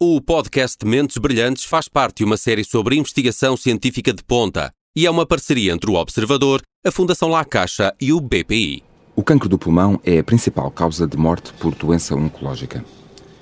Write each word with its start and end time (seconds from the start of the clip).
O 0.00 0.20
podcast 0.20 0.86
Mentes 0.86 1.18
Brilhantes 1.18 1.64
faz 1.64 1.88
parte 1.88 2.18
de 2.18 2.24
uma 2.24 2.36
série 2.36 2.62
sobre 2.62 2.94
investigação 2.94 3.56
científica 3.56 4.12
de 4.12 4.22
ponta 4.22 4.70
e 4.94 5.04
é 5.04 5.10
uma 5.10 5.26
parceria 5.26 5.72
entre 5.72 5.90
o 5.90 5.94
Observador, 5.94 6.62
a 6.86 6.92
Fundação 6.92 7.28
La 7.30 7.44
Caixa 7.44 7.92
e 8.00 8.12
o 8.12 8.20
BPI. 8.20 8.84
O 9.16 9.24
cancro 9.24 9.48
do 9.48 9.58
pulmão 9.58 10.00
é 10.04 10.20
a 10.20 10.22
principal 10.22 10.70
causa 10.70 11.04
de 11.04 11.16
morte 11.16 11.52
por 11.54 11.74
doença 11.74 12.14
oncológica. 12.14 12.84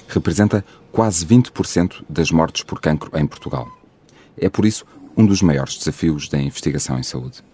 Representa 0.09 0.65
quase 0.91 1.27
20% 1.27 2.03
das 2.09 2.31
mortes 2.31 2.63
por 2.63 2.81
cancro 2.81 3.11
em 3.19 3.27
Portugal. 3.27 3.71
É 4.39 4.49
por 4.49 4.65
isso 4.65 4.87
um 5.15 5.27
dos 5.27 5.43
maiores 5.43 5.77
desafios 5.77 6.27
da 6.27 6.41
investigação 6.41 6.99
em 6.99 7.03
saúde. 7.03 7.45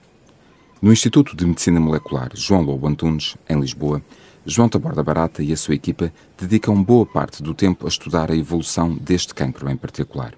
No 0.81 0.93
Instituto 0.93 1.35
de 1.35 1.45
Medicina 1.45 1.81
Molecular 1.81 2.31
João 2.37 2.63
Lobo 2.63 2.87
Antunes, 2.87 3.37
em 3.51 3.59
Lisboa, 3.59 4.01
João 4.45 4.69
Taborda 4.69 5.03
Barata 5.05 5.43
e 5.43 5.53
a 5.53 5.57
sua 5.57 5.75
equipa 5.75 6.13
dedicam 6.39 6.83
boa 6.83 7.07
parte 7.07 7.43
do 7.43 7.55
tempo 7.55 7.87
a 7.87 7.89
estudar 7.89 8.31
a 8.31 8.37
evolução 8.37 8.97
deste 8.97 9.35
cancro 9.35 9.71
em 9.71 9.77
particular. 9.77 10.35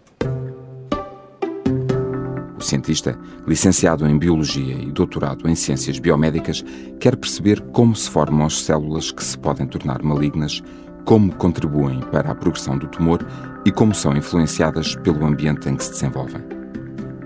O 2.58 2.60
cientista, 2.62 3.18
licenciado 3.46 4.06
em 4.06 4.18
Biologia 4.18 4.74
e 4.74 4.92
doutorado 4.92 5.48
em 5.48 5.54
Ciências 5.54 5.98
Biomédicas, 5.98 6.62
quer 7.00 7.16
perceber 7.16 7.60
como 7.72 7.96
se 7.96 8.08
formam 8.10 8.46
as 8.46 8.60
células 8.60 9.10
que 9.10 9.24
se 9.24 9.38
podem 9.38 9.66
tornar 9.66 10.02
malignas, 10.02 10.62
como 11.04 11.34
contribuem 11.34 12.00
para 12.00 12.30
a 12.30 12.34
progressão 12.34 12.76
do 12.76 12.86
tumor 12.86 13.26
e 13.64 13.72
como 13.72 13.94
são 13.94 14.16
influenciadas 14.16 14.94
pelo 14.96 15.24
ambiente 15.24 15.68
em 15.68 15.76
que 15.76 15.84
se 15.84 15.92
desenvolvem. 15.92 16.42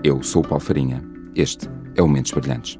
Eu 0.01 0.23
sou 0.23 0.43
o 0.43 0.47
Paulo 0.47 0.63
Farinha. 0.63 1.03
Este 1.35 1.69
é 1.95 2.01
o 2.01 2.07
Mentes 2.07 2.31
Brilhantes. 2.31 2.79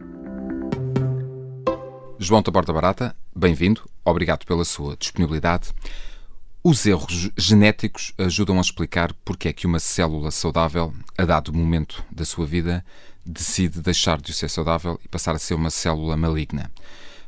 João 2.18 2.44
Taborda 2.44 2.74
Barata, 2.74 3.16
bem-vindo, 3.40 3.90
obrigado 4.04 4.46
pela 4.46 4.66
sua 4.66 4.98
disponibilidade. 4.98 5.70
Os 6.62 6.86
erros 6.86 7.32
genéticos 7.38 8.14
ajudam 8.18 8.58
a 8.58 8.62
explicar 8.62 9.14
porque 9.24 9.48
é 9.48 9.54
que 9.54 9.66
uma 9.66 9.80
célula 9.80 10.30
saudável, 10.30 10.94
a 11.18 11.24
dado 11.24 11.54
momento 11.54 12.04
da 12.12 12.26
sua 12.26 12.46
vida, 12.46 12.86
decide 13.26 13.80
deixar 13.80 14.20
de 14.20 14.34
ser 14.34 14.50
saudável 14.50 15.00
e 15.04 15.08
passar 15.08 15.36
a 15.36 15.40
ser 15.40 15.54
uma 15.54 15.70
célula 15.70 16.18
maligna. 16.18 16.70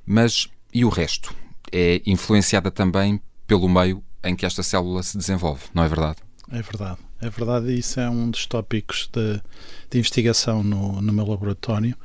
Mas 0.05 0.49
e 0.73 0.83
o 0.83 0.89
resto? 0.89 1.33
É 1.71 2.01
influenciada 2.05 2.69
também 2.69 3.21
pelo 3.47 3.69
meio 3.69 4.03
em 4.21 4.35
que 4.35 4.45
esta 4.45 4.61
célula 4.61 5.01
se 5.03 5.17
desenvolve, 5.17 5.63
não 5.73 5.83
é 5.83 5.87
verdade? 5.87 6.17
É 6.51 6.61
verdade, 6.61 6.99
é 7.21 7.29
verdade, 7.29 7.73
isso 7.73 7.99
é 7.99 8.09
um 8.09 8.29
dos 8.29 8.45
tópicos 8.45 9.09
de, 9.13 9.41
de 9.89 9.97
investigação 9.97 10.61
no, 10.61 11.01
no 11.01 11.13
meu 11.13 11.25
laboratório. 11.25 11.95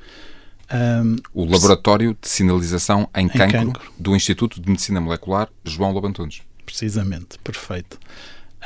Um, 0.72 1.16
o 1.32 1.44
Laboratório 1.44 2.16
de 2.20 2.28
Sinalização 2.28 3.08
em, 3.14 3.26
em 3.26 3.28
cancro, 3.28 3.66
cancro, 3.66 3.92
do 3.98 4.16
Instituto 4.16 4.60
de 4.60 4.68
Medicina 4.68 5.00
Molecular 5.00 5.48
João 5.64 5.92
Lobantunes. 5.92 6.42
Precisamente, 6.64 7.38
perfeito. 7.44 7.98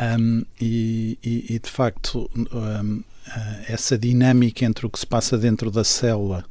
Um, 0.00 0.44
e, 0.58 1.18
e, 1.22 1.54
e, 1.54 1.58
de 1.58 1.70
facto, 1.70 2.30
um, 2.34 3.02
eh, 3.26 3.64
essa 3.68 3.98
dinâmica 3.98 4.64
entre 4.64 4.86
o 4.86 4.90
que 4.90 4.98
se 4.98 5.06
passa 5.06 5.36
dentro 5.36 5.70
da 5.70 5.84
célula, 5.84 6.44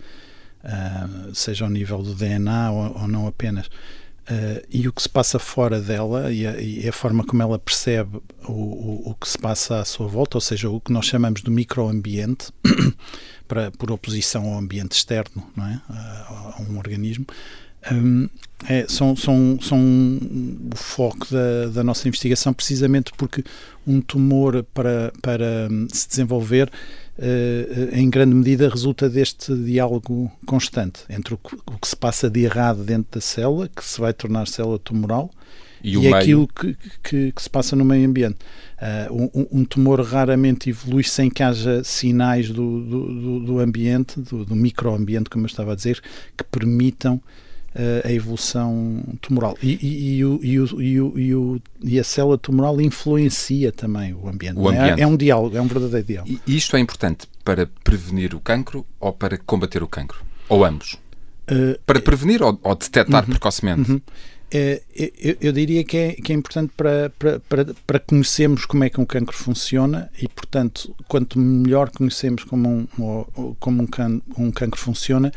uh, 0.63 1.33
seja 1.33 1.65
ao 1.65 1.71
nível 1.71 2.01
do 2.01 2.13
DNA 2.13 2.71
ou, 2.71 3.01
ou 3.01 3.07
não 3.07 3.27
apenas, 3.27 3.65
uh, 3.67 4.65
e 4.69 4.87
o 4.87 4.93
que 4.93 5.01
se 5.01 5.09
passa 5.09 5.39
fora 5.39 5.81
dela 5.81 6.31
e 6.31 6.45
a, 6.45 6.61
e 6.61 6.87
a 6.87 6.93
forma 6.93 7.23
como 7.25 7.41
ela 7.41 7.57
percebe 7.59 8.21
o, 8.47 8.51
o, 8.51 9.09
o, 9.09 9.15
que 9.15 9.27
se 9.27 9.37
passa 9.37 9.79
à 9.79 9.85
sua 9.85 10.07
volta, 10.07 10.37
ou 10.37 10.41
seja, 10.41 10.69
o 10.69 10.79
que 10.79 10.91
nós 10.91 11.05
chamamos 11.05 11.41
de 11.41 11.49
microambiente. 11.49 12.49
Para, 13.49 13.71
por 13.71 13.91
oposição 13.91 14.45
ao 14.45 14.59
ambiente 14.59 14.93
externo, 14.93 15.43
não 15.57 15.65
é? 15.65 15.81
a, 15.89 16.55
a 16.57 16.61
um 16.69 16.77
organismo, 16.77 17.25
um, 17.91 18.29
é, 18.67 18.85
são, 18.87 19.15
são, 19.15 19.57
são 19.61 19.79
o 19.79 20.75
foco 20.75 21.27
da, 21.31 21.69
da, 21.73 21.83
nossa 21.83 22.07
investigação, 22.07 22.53
precisamente 22.53 23.11
porque 23.17 23.43
um 23.87 24.01
tumor, 24.01 24.63
para, 24.73 25.11
para 25.21 25.67
hum, 25.71 25.87
se 25.91 26.07
desenvolver, 26.07 26.69
uh, 27.17 27.95
em 27.95 28.09
grande 28.09 28.35
medida 28.35 28.69
resulta 28.69 29.09
deste 29.09 29.55
diálogo 29.55 30.31
constante 30.45 31.03
entre 31.09 31.33
o 31.33 31.37
que, 31.37 31.55
o 31.55 31.79
que, 31.79 31.87
se 31.87 31.95
passa 31.95 32.29
de 32.29 32.41
errado 32.41 32.83
dentro 32.83 33.13
da 33.13 33.21
célula, 33.21 33.69
que 33.69 33.83
se 33.83 33.99
vai 33.99 34.13
tornar 34.13 34.47
célula 34.47 34.77
tumoral, 34.77 35.31
e, 35.83 35.97
e 35.97 36.13
aquilo 36.13 36.47
que, 36.47 36.75
que, 37.03 37.31
que, 37.31 37.41
se 37.41 37.49
passa 37.49 37.75
no 37.75 37.85
meio 37.85 38.07
ambiente. 38.07 38.37
Uh, 39.09 39.29
um, 39.33 39.59
um, 39.59 39.65
tumor 39.65 40.01
raramente 40.01 40.69
evolui 40.69 41.03
sem 41.03 41.29
que 41.29 41.43
haja 41.43 41.83
sinais 41.83 42.49
do, 42.49 42.81
do, 42.81 43.39
do 43.41 43.59
ambiente, 43.59 44.19
do, 44.19 44.45
do, 44.45 44.55
microambiente, 44.55 45.29
como 45.29 45.45
eu 45.45 45.47
estava 45.47 45.73
a 45.73 45.75
dizer, 45.75 46.01
que 46.37 46.43
permitam 46.45 47.15
uh, 47.75 48.07
a 48.07 48.11
evolução 48.11 49.03
tumoral. 49.21 49.57
E, 49.61 49.77
e, 49.81 50.17
e, 50.17 50.25
o, 50.25 50.39
e, 50.81 51.01
o, 51.01 51.61
e, 51.83 51.99
a 51.99 52.03
célula 52.03 52.37
tumoral 52.37 52.79
influencia 52.79 53.71
também 53.71 54.13
o 54.13 54.27
ambiente. 54.27 54.57
O 54.57 54.71
é? 54.71 54.77
ambiente. 54.77 55.01
É, 55.01 55.03
é, 55.03 55.07
um 55.07 55.17
diálogo, 55.17 55.57
é 55.57 55.61
um 55.61 55.67
verdadeiro 55.67 56.07
diálogo. 56.07 56.39
E 56.45 56.55
isto 56.55 56.75
é 56.75 56.79
importante 56.79 57.27
para 57.43 57.67
prevenir 57.83 58.35
o 58.35 58.39
cancro 58.39 58.85
ou 58.99 59.11
para 59.11 59.37
combater 59.37 59.83
o 59.83 59.87
cancro? 59.87 60.23
Ou 60.47 60.63
ambos? 60.63 60.97
Uh, 61.51 61.79
para 61.85 61.99
prevenir 61.99 62.43
ou, 62.43 62.59
ou 62.61 62.75
detectar 62.75 63.23
uhum, 63.23 63.29
precocemente? 63.31 63.91
Uhum. 63.91 63.97
É, 63.97 64.38
eu, 64.51 65.37
eu, 65.41 65.51
diria 65.51 65.83
que 65.83 65.95
é, 65.95 66.13
que 66.13 66.31
é 66.31 66.35
importante 66.35 66.73
para, 66.75 67.11
para, 67.11 67.39
para, 67.85 67.99
conhecermos 67.99 68.65
como 68.65 68.83
é 68.83 68.89
que 68.89 68.99
um 68.99 69.05
cancro 69.05 69.37
funciona 69.37 70.09
e, 70.19 70.27
portanto, 70.27 70.95
quanto 71.07 71.37
melhor 71.37 71.91
conhecemos 71.91 72.43
como 72.43 72.67
um, 72.67 73.55
como 73.59 73.83
um, 73.83 73.87
can, 73.87 74.21
um 74.37 74.51
cancro 74.51 74.79
funciona, 74.79 75.31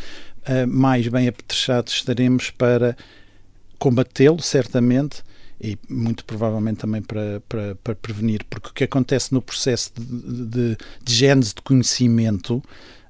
uh, 0.48 0.66
mais 0.66 1.06
bem 1.08 1.28
apetrechados 1.28 1.92
estaremos 1.92 2.50
para 2.50 2.96
combatê-lo, 3.78 4.40
certamente, 4.40 5.22
e 5.60 5.78
muito 5.88 6.24
provavelmente 6.24 6.78
também 6.78 7.02
para, 7.02 7.42
para, 7.48 7.74
para, 7.76 7.94
prevenir, 7.94 8.44
porque 8.48 8.68
o 8.68 8.72
que 8.72 8.84
acontece 8.84 9.34
no 9.34 9.42
processo 9.42 9.92
de, 9.94 10.46
de, 10.46 10.76
de 11.04 11.44
de 11.44 11.62
conhecimento, 11.62 12.56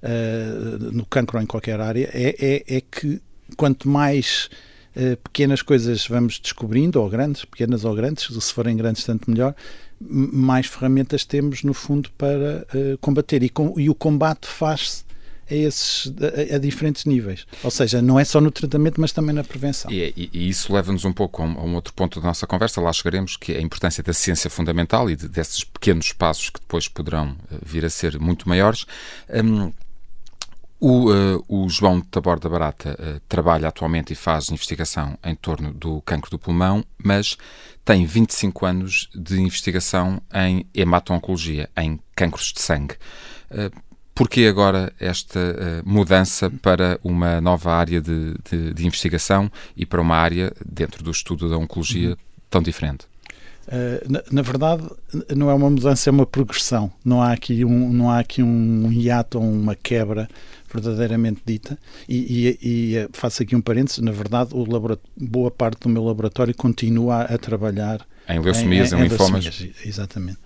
uh, 0.02 0.92
no 0.92 1.06
cancro 1.06 1.38
ou 1.38 1.42
em 1.44 1.46
qualquer 1.46 1.80
área, 1.80 2.10
é, 2.12 2.34
é, 2.40 2.76
é 2.76 2.80
que 2.80 3.22
quanto 3.56 3.88
mais 3.88 4.48
eh, 4.50 4.71
pequenas 5.22 5.62
coisas 5.62 6.06
vamos 6.06 6.38
descobrindo, 6.38 7.00
ou 7.00 7.08
grandes, 7.08 7.44
pequenas 7.44 7.84
ou 7.84 7.94
grandes, 7.94 8.26
se 8.26 8.53
forem 8.53 8.76
grandes, 8.76 9.04
tanto 9.04 9.30
melhor, 9.30 9.54
mais 10.08 10.66
ferramentas 10.66 11.25
temos, 11.25 11.62
no 11.62 11.75
fundo, 11.75 12.10
para 12.19 12.66
uh, 12.75 12.98
combater. 12.98 13.42
E, 13.42 13.48
com, 13.48 13.78
e 13.78 13.88
o 13.88 13.94
combate 13.94 14.47
faz-se 14.47 15.04
a, 15.50 15.54
esses, 15.54 16.12
a, 16.52 16.56
a, 16.56 16.58
diferentes 16.58 17.04
níveis. 17.04 17.47
Ou 17.62 17.70
seja, 17.70 18.02
não 18.02 18.19
é 18.19 18.25
só 18.25 18.41
no 18.41 18.50
tratamento, 18.50 19.00
mas 19.00 19.12
também 19.12 19.34
na 19.34 19.44
prevenção. 19.44 19.91
E, 19.91 20.12
e, 20.16 20.31
e 20.32 20.48
isso 20.48 20.72
leva-nos 20.72 21.04
um 21.04 21.12
pouco 21.12 21.42
a 21.42 21.47
um, 21.47 21.58
a 21.58 21.62
um, 21.62 21.75
outro 21.75 21.92
ponto 21.94 22.20
da 22.20 22.26
nossa 22.26 22.47
conversa, 22.47 22.81
lá 22.81 22.92
chegaremos, 22.92 23.36
que 23.36 23.52
é 23.52 23.58
a 23.58 23.62
importância 23.62 24.02
da 24.02 24.12
ciência 24.12 24.50
fundamental 24.50 25.08
e 25.10 25.16
de, 25.16 25.28
desses 25.28 25.64
pequenos 25.64 26.12
passos 26.12 26.50
que 26.50 26.60
depois 26.60 26.88
poderão 26.88 27.31
uh, 27.31 27.58
vir 27.64 27.84
a 27.84 27.91
ser 27.91 28.19
muito 28.19 28.48
maiores. 28.48 28.86
Um, 29.31 29.72
o, 30.82 31.12
uh, 31.12 31.44
o, 31.47 31.69
João 31.69 32.00
Taborda 32.00 32.48
Barata 32.48 32.98
uh, 32.98 33.20
trabalha 33.28 33.69
atualmente 33.69 34.12
e 34.12 34.16
faz 34.16 34.50
investigação 34.50 35.16
em 35.22 35.32
torno 35.37 35.72
do 35.72 36.00
cancro 36.00 36.28
do 36.28 36.41
pulmão, 36.41 36.84
mas 36.98 37.37
tem 37.84 38.04
25 38.04 38.66
anos 38.66 39.09
de 39.15 39.41
investigação 39.41 40.20
em 40.34 40.66
hemato-oncologia, 40.75 41.70
em 41.76 42.00
cancros 42.16 42.53
de 42.53 42.60
sangue. 42.60 42.97
Uh, 43.48 43.70
Por 44.12 44.28
que 44.28 44.44
agora 44.44 44.93
esta 44.98 45.41
mudança 45.87 46.50
para 46.50 46.99
uma 47.04 47.41
nova 47.41 47.72
área 47.72 48.00
de, 48.00 48.34
de, 48.50 48.75
de, 48.75 48.84
investigação 48.84 49.50
e 49.76 49.87
para 49.87 50.00
uma 50.00 50.16
área 50.16 50.53
dentro 50.66 51.04
do 51.04 51.12
estudo 51.12 51.49
da 51.49 51.56
oncologia 51.56 52.10
uhum. 52.10 52.16
tão 52.50 52.60
diferente? 52.60 53.06
Na, 54.09 54.22
na, 54.31 54.43
verdade, 54.43 54.82
não 55.34 55.49
é 55.49 55.54
uma 55.54 55.70
mudança, 55.70 56.10
é 56.10 56.12
uma 56.12 56.26
progressão. 56.26 56.93
Não 57.04 57.22
há 57.22 57.32
aqui 57.32 57.64
um, 57.64 57.91
não 57.91 58.10
há 58.10 58.19
aqui 58.19 58.43
um 58.43 58.93
hiato 58.93 59.38
ou 59.38 59.44
uma 59.44 59.75
quebra 59.75 60.28
verdadeiramente 60.72 61.42
dita. 61.44 61.78
E, 62.08 62.16
e, 62.16 62.68
e 62.68 62.96
eh, 62.96 63.08
faço 63.12 63.42
aqui 63.42 63.54
um 63.54 63.60
parênteses: 63.60 63.98
na 63.98 64.12
verdade, 64.12 64.50
boa 65.16 65.50
parte 65.50 65.80
do 65.80 65.88
meu 65.88 66.04
laboratório 66.04 66.54
continua 66.54 67.22
a, 67.22 67.38
trabalhar 67.38 68.06
em 68.28 68.40
leucemias, 68.40 68.92
em, 68.92 68.96
em, 68.96 69.00
em 69.00 69.08
linfomas. 69.08 69.66
Exatamente. 69.84 70.38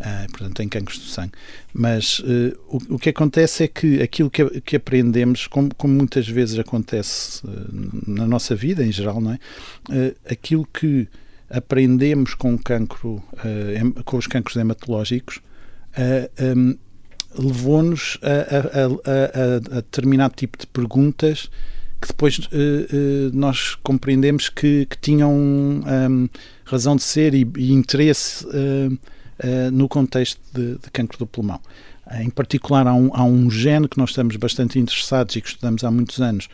Uh, 0.00 0.30
portanto, 0.30 0.60
em 0.60 0.68
cancros 0.68 0.98
do 0.98 1.04
sangue. 1.04 1.32
Mas 1.72 2.18
uh, 2.18 2.58
o, 2.66 2.94
o, 2.94 2.98
que 2.98 3.10
acontece 3.10 3.64
é 3.64 3.68
que 3.68 4.02
aquilo 4.02 4.28
que, 4.28 4.60
que 4.62 4.76
aprendemos, 4.76 5.46
como, 5.46 5.72
como, 5.76 5.94
muitas 5.94 6.26
vezes 6.26 6.58
acontece 6.58 7.46
uh, 7.46 8.10
na 8.10 8.26
nossa 8.26 8.56
vida 8.56 8.84
em 8.84 8.90
geral, 8.90 9.20
não 9.20 9.32
é? 9.32 9.38
aquilo 10.28 10.66
que 10.66 11.06
aprendemos 11.48 12.34
com 12.34 12.54
o 12.54 12.58
cancro, 12.58 13.22
com 14.06 14.16
os 14.16 14.26
cancros 14.26 14.56
hematológicos, 14.56 15.40
um, 16.56 16.74
levou-nos 17.38 18.18
a, 18.22 18.28
a, 18.28 19.76
a, 19.76 19.76
a, 19.76 19.80
determinado 19.80 20.34
tipo 20.34 20.58
de 20.58 20.66
perguntas 20.66 21.50
que 22.02 22.08
depois 22.08 22.38
uh, 22.38 22.42
uh, 22.42 23.30
nós 23.32 23.76
compreendemos 23.76 24.48
que, 24.48 24.86
que 24.86 24.98
tinham 24.98 25.32
um, 25.32 26.28
razão 26.64 26.96
de 26.96 27.02
ser 27.04 27.32
e, 27.32 27.46
e 27.56 27.72
interesse 27.72 28.44
uh, 28.44 28.98
no 29.72 29.88
contexto 29.88 30.40
de, 30.52 30.74
de, 30.74 30.90
cancro 30.92 31.18
do 31.18 31.26
pulmão. 31.26 31.60
Em 32.20 32.28
particular, 32.28 32.86
há 32.86 32.94
um, 32.94 33.10
há 33.14 33.24
um 33.24 33.50
gene 33.50 33.88
que 33.88 33.96
nós 33.96 34.10
estamos 34.10 34.36
bastante 34.36 34.78
interessados 34.78 35.34
e 35.36 35.40
que 35.40 35.48
estudamos 35.48 35.82
há 35.82 35.90
muitos 35.90 36.20
anos, 36.20 36.48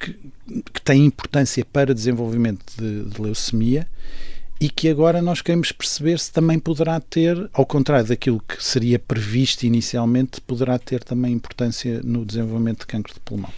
que, 0.00 0.16
que, 0.72 0.82
tem 0.82 1.04
importância 1.04 1.64
para 1.64 1.94
desenvolvimento 1.94 2.64
de, 2.76 3.04
de 3.04 3.22
leucemia 3.22 3.86
e 4.60 4.68
que 4.68 4.88
agora 4.88 5.22
nós 5.22 5.40
queremos 5.40 5.70
perceber 5.72 6.18
se 6.18 6.32
também 6.32 6.58
poderá 6.58 7.00
ter, 7.00 7.48
ao 7.52 7.64
contrário 7.64 8.06
daquilo 8.06 8.40
que 8.40 8.62
seria 8.62 8.98
previsto 8.98 9.64
inicialmente, 9.64 10.40
poderá 10.40 10.78
ter 10.78 11.04
também 11.04 11.32
importância 11.32 12.00
no 12.02 12.24
desenvolvimento 12.24 12.80
de 12.80 12.86
cancro 12.86 13.14
de 13.14 13.20
pulmão. 13.20 13.52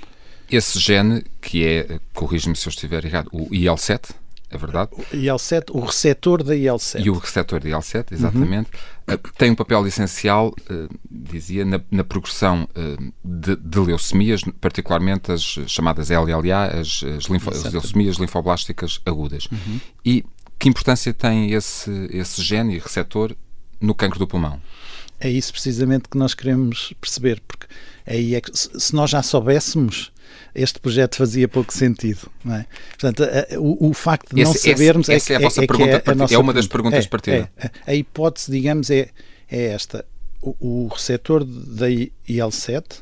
Esse 0.51 0.79
gene, 0.79 1.25
que 1.41 1.65
é, 1.65 2.01
corrige-me 2.13 2.57
se 2.57 2.67
eu 2.67 2.71
estiver 2.71 3.05
errado, 3.05 3.29
o 3.33 3.55
IL-7, 3.55 4.11
é 4.51 4.59
verdade? 4.59 4.91
O 4.93 5.17
IL-7, 5.17 5.71
o 5.71 5.81
receptor 5.81 6.43
da 6.43 6.57
IL-7. 6.57 7.05
E 7.05 7.09
o 7.09 7.15
receptor 7.15 7.61
da 7.61 7.69
IL-7, 7.69 8.13
exatamente. 8.13 8.69
Uhum. 9.09 9.17
Tem 9.39 9.51
um 9.53 9.55
papel 9.55 9.87
essencial, 9.87 10.49
uh, 10.49 10.89
dizia, 11.09 11.65
na, 11.65 11.81
na 11.89 12.03
progressão 12.03 12.69
uh, 12.77 13.13
de, 13.25 13.55
de, 13.55 13.79
leucemias, 13.79 14.43
particularmente 14.61 15.31
as 15.31 15.43
chamadas 15.69 16.11
LLA, 16.11 16.81
as, 16.81 17.05
as, 17.05 17.25
linfo, 17.27 17.51
as 17.51 17.73
leucemias 17.73 18.17
linfoblásticas 18.17 19.01
agudas. 19.07 19.47
Uhum. 19.53 19.81
E 20.05 20.25
que 20.61 20.69
importância 20.69 21.13
tem 21.13 21.53
esse, 21.53 21.91
esse 22.13 22.43
gene 22.43 22.77
e 22.77 22.79
receptor 22.79 23.35
no 23.81 23.95
cancro 23.95 24.19
do 24.19 24.29
pulmão? 24.29 24.61
É 25.19 25.29
isso 25.29 25.53
precisamente 25.53 26.09
que 26.09 26.17
nós 26.17 26.35
queremos 26.35 26.93
perceber, 27.01 27.43
porque 27.49 27.67
aí 28.07 28.35
é 28.35 28.41
que, 28.41 28.51
se 28.55 28.95
nós 28.95 29.11
já 29.11 29.23
soubéssemos 29.23 30.13
este 30.55 30.79
projeto 30.81 31.17
fazia 31.17 31.49
pouco 31.49 31.73
sentido. 31.73 32.31
Não 32.45 32.55
é? 32.55 32.67
Portanto, 32.91 33.25
a, 33.25 33.59
o, 33.59 33.91
o, 33.91 33.95
facto 33.95 34.35
de 34.35 34.43
esse, 34.43 34.53
não 34.53 34.77
sabermos 34.77 35.09
essa, 35.09 35.33
é, 35.33 35.35
é, 35.35 35.37
a 35.37 35.41
vossa 35.41 35.65
é, 35.65 35.67
pergunta, 35.67 36.03
é, 36.05 36.11
a 36.11 36.15
nossa, 36.15 36.35
é 36.35 36.39
uma 36.39 36.53
das 36.53 36.67
perguntas 36.67 37.05
é, 37.05 37.09
partida. 37.09 37.53
É, 37.57 37.71
a 37.87 37.95
hipótese, 37.95 38.51
digamos, 38.51 38.91
é, 38.91 39.09
é 39.51 39.67
esta. 39.67 40.05
O, 40.43 40.57
o 40.61 40.89
receptor 40.89 41.45
da 41.45 41.89
IL-7, 41.89 43.01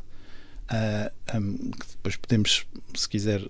uh, 0.71 1.37
um, 1.37 1.71
que 1.71 1.87
depois 1.91 2.17
podemos, 2.17 2.67
se 2.95 3.09
quiser, 3.09 3.43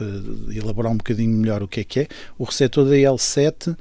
uh, 0.00 0.52
elaborar 0.52 0.92
um 0.92 0.96
bocadinho 0.96 1.36
melhor 1.36 1.62
o 1.62 1.68
que 1.68 1.80
é 1.80 1.84
que 1.84 2.00
é, 2.00 2.08
o 2.38 2.44
receptor 2.44 2.88
da 2.88 2.96
IL-7 2.96 3.76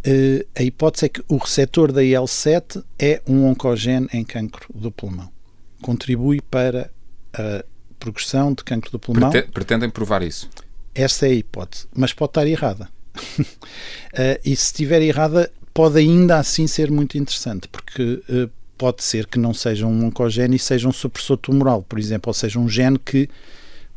Uh, 0.00 0.46
a 0.56 0.62
hipótese 0.62 1.04
é 1.04 1.08
que 1.10 1.22
o 1.28 1.36
receptor 1.36 1.92
da 1.92 2.02
IL-7 2.02 2.82
é 2.98 3.20
um 3.26 3.44
oncogene 3.44 4.08
em 4.14 4.24
cancro 4.24 4.66
do 4.74 4.90
pulmão. 4.90 5.30
Contribui 5.82 6.40
para 6.40 6.90
a 7.34 7.62
progressão 7.98 8.54
de 8.54 8.64
cancro 8.64 8.90
do 8.90 8.98
pulmão. 8.98 9.30
Pretendem 9.52 9.90
provar 9.90 10.22
isso? 10.22 10.48
Essa 10.94 11.26
é 11.26 11.30
a 11.30 11.34
hipótese, 11.34 11.86
mas 11.94 12.14
pode 12.14 12.30
estar 12.30 12.46
errada. 12.46 12.88
uh, 13.14 13.42
e 14.42 14.56
se 14.56 14.64
estiver 14.64 15.02
errada, 15.02 15.52
pode 15.74 15.98
ainda 15.98 16.38
assim 16.38 16.66
ser 16.66 16.90
muito 16.90 17.18
interessante, 17.18 17.68
porque 17.68 18.22
uh, 18.30 18.50
pode 18.78 19.04
ser 19.04 19.26
que 19.26 19.38
não 19.38 19.52
seja 19.52 19.86
um 19.86 20.06
oncogene 20.06 20.56
e 20.56 20.58
seja 20.58 20.88
um 20.88 20.92
supressor 20.92 21.36
tumoral, 21.36 21.82
por 21.82 21.98
exemplo, 21.98 22.30
ou 22.30 22.34
seja, 22.34 22.58
um 22.58 22.68
gene 22.68 22.98
que. 22.98 23.28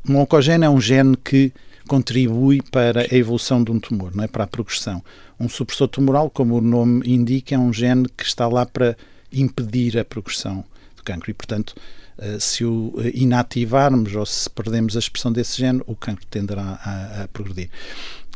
Um 0.08 0.18
oncogene 0.18 0.66
é 0.66 0.70
um 0.70 0.82
gene 0.82 1.16
que 1.18 1.54
contribui 1.88 2.62
para 2.62 3.02
a 3.02 3.16
evolução 3.16 3.64
de 3.64 3.72
um 3.72 3.80
tumor, 3.80 4.16
não 4.16 4.24
é? 4.24 4.28
para 4.28 4.44
a 4.44 4.48
progressão. 4.48 5.04
Um 5.40 5.50
supressor 5.50 5.88
tumoral, 5.88 6.30
como 6.30 6.56
o 6.56 6.62
nome 6.62 7.02
indica, 7.06 7.56
é 7.56 7.58
um 7.58 7.74
gene 7.74 8.08
que 8.18 8.24
está 8.24 8.48
lá 8.48 8.66
para 8.66 8.98
impedir 9.32 9.98
a 9.98 10.06
progressão 10.06 10.64
do 10.96 11.04
cancro 11.04 11.32
e, 11.32 11.34
portanto, 11.34 11.76
eh, 12.18 12.38
se 12.40 12.64
o 12.64 12.94
eh, 13.00 13.12
inativarmos 13.16 14.16
ou 14.16 14.26
se 14.26 14.50
perdemos 14.50 14.96
a 14.96 15.00
expressão 15.00 15.32
desse 15.32 15.58
gene, 15.58 15.82
o 15.88 15.96
cancro 15.96 16.26
tenderá 16.28 16.80
a, 16.84 17.24
a 17.24 17.28
progredir. 17.30 17.70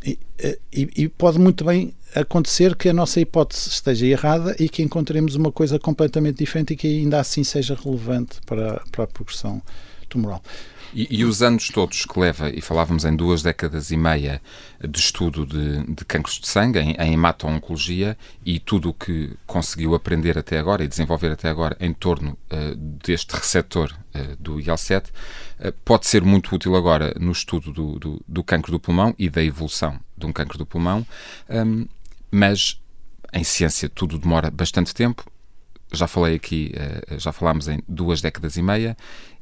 E, 0.03 0.17
eh, 0.39 0.57
e, 0.73 0.89
e, 0.95 1.07
pode 1.07 1.39
muito 1.39 1.63
bem 1.63 1.93
acontecer 2.15 2.75
que 2.75 2.89
a 2.89 2.93
nossa 2.93 3.19
hipótese 3.19 3.69
esteja 3.69 4.05
errada 4.05 4.55
e 4.59 4.67
que 4.67 4.81
encontremos 4.81 5.35
uma 5.35 5.51
coisa 5.51 5.77
completamente 5.79 6.37
diferente 6.37 6.73
e 6.73 6.75
que 6.75 6.87
ainda 6.87 7.19
assim 7.19 7.43
seja 7.43 7.75
relevante 7.75 8.39
para, 8.45 8.81
para 8.91 9.03
a 9.03 9.07
progressão 9.07 9.61
tumoral. 10.07 10.41
E, 10.93 11.19
e, 11.19 11.25
os 11.25 11.41
anos 11.41 11.67
todos 11.69 12.05
que 12.05 12.19
leva, 12.19 12.49
e 12.49 12.61
falávamos 12.61 13.03
em 13.05 13.15
duas 13.15 13.41
décadas 13.41 13.91
e 13.91 13.97
meia 13.97 14.41
de 14.87 14.99
estudo 14.99 15.45
de, 15.45 15.83
de 15.93 16.05
cancros 16.05 16.39
de 16.39 16.47
sangue, 16.47 16.79
em, 16.79 16.91
em 16.91 17.13
hemato-oncologia, 17.13 18.17
e 18.45 18.59
tudo 18.59 18.89
o 18.89 18.93
que 18.93 19.35
conseguiu 19.45 19.95
aprender 19.95 20.37
até 20.37 20.57
agora 20.57 20.83
e 20.83 20.87
desenvolver 20.87 21.31
até 21.31 21.49
agora 21.49 21.75
em 21.79 21.93
torno 21.93 22.37
uh, 22.51 22.75
deste 22.75 23.35
receptor 23.35 23.93
uh, 24.15 24.35
do 24.39 24.59
IL-7, 24.59 25.07
uh, 25.07 25.11
eh, 25.59 25.73
pode 25.83 26.07
ser 26.07 26.23
muito 26.23 26.55
útil 26.55 26.75
agora 26.75 27.13
no 27.19 27.31
estudo 27.31 27.71
do, 27.71 27.99
do, 27.99 28.21
do, 28.27 28.43
cancro 28.43 28.71
do 28.71 28.79
pulmão 28.79 29.13
e 29.17 29.29
da 29.29 29.43
evolução 29.43 29.99
de 30.17 30.25
um 30.25 30.31
cancro 30.31 30.57
do 30.57 30.65
pulmão, 30.65 31.05
um, 31.49 31.87
mas 32.31 32.79
em 33.33 33.43
ciência 33.43 33.89
tudo 33.89 34.17
demora 34.17 34.49
bastante 34.49 34.93
tempo. 34.93 35.25
Já 35.91 36.05
falei 36.05 36.35
aqui, 36.35 36.73
já 37.17 37.31
falámos 37.31 37.69
em 37.69 37.81
duas 37.87 38.19
décadas 38.19 38.57
e 38.57 38.61
meia, 38.61 38.97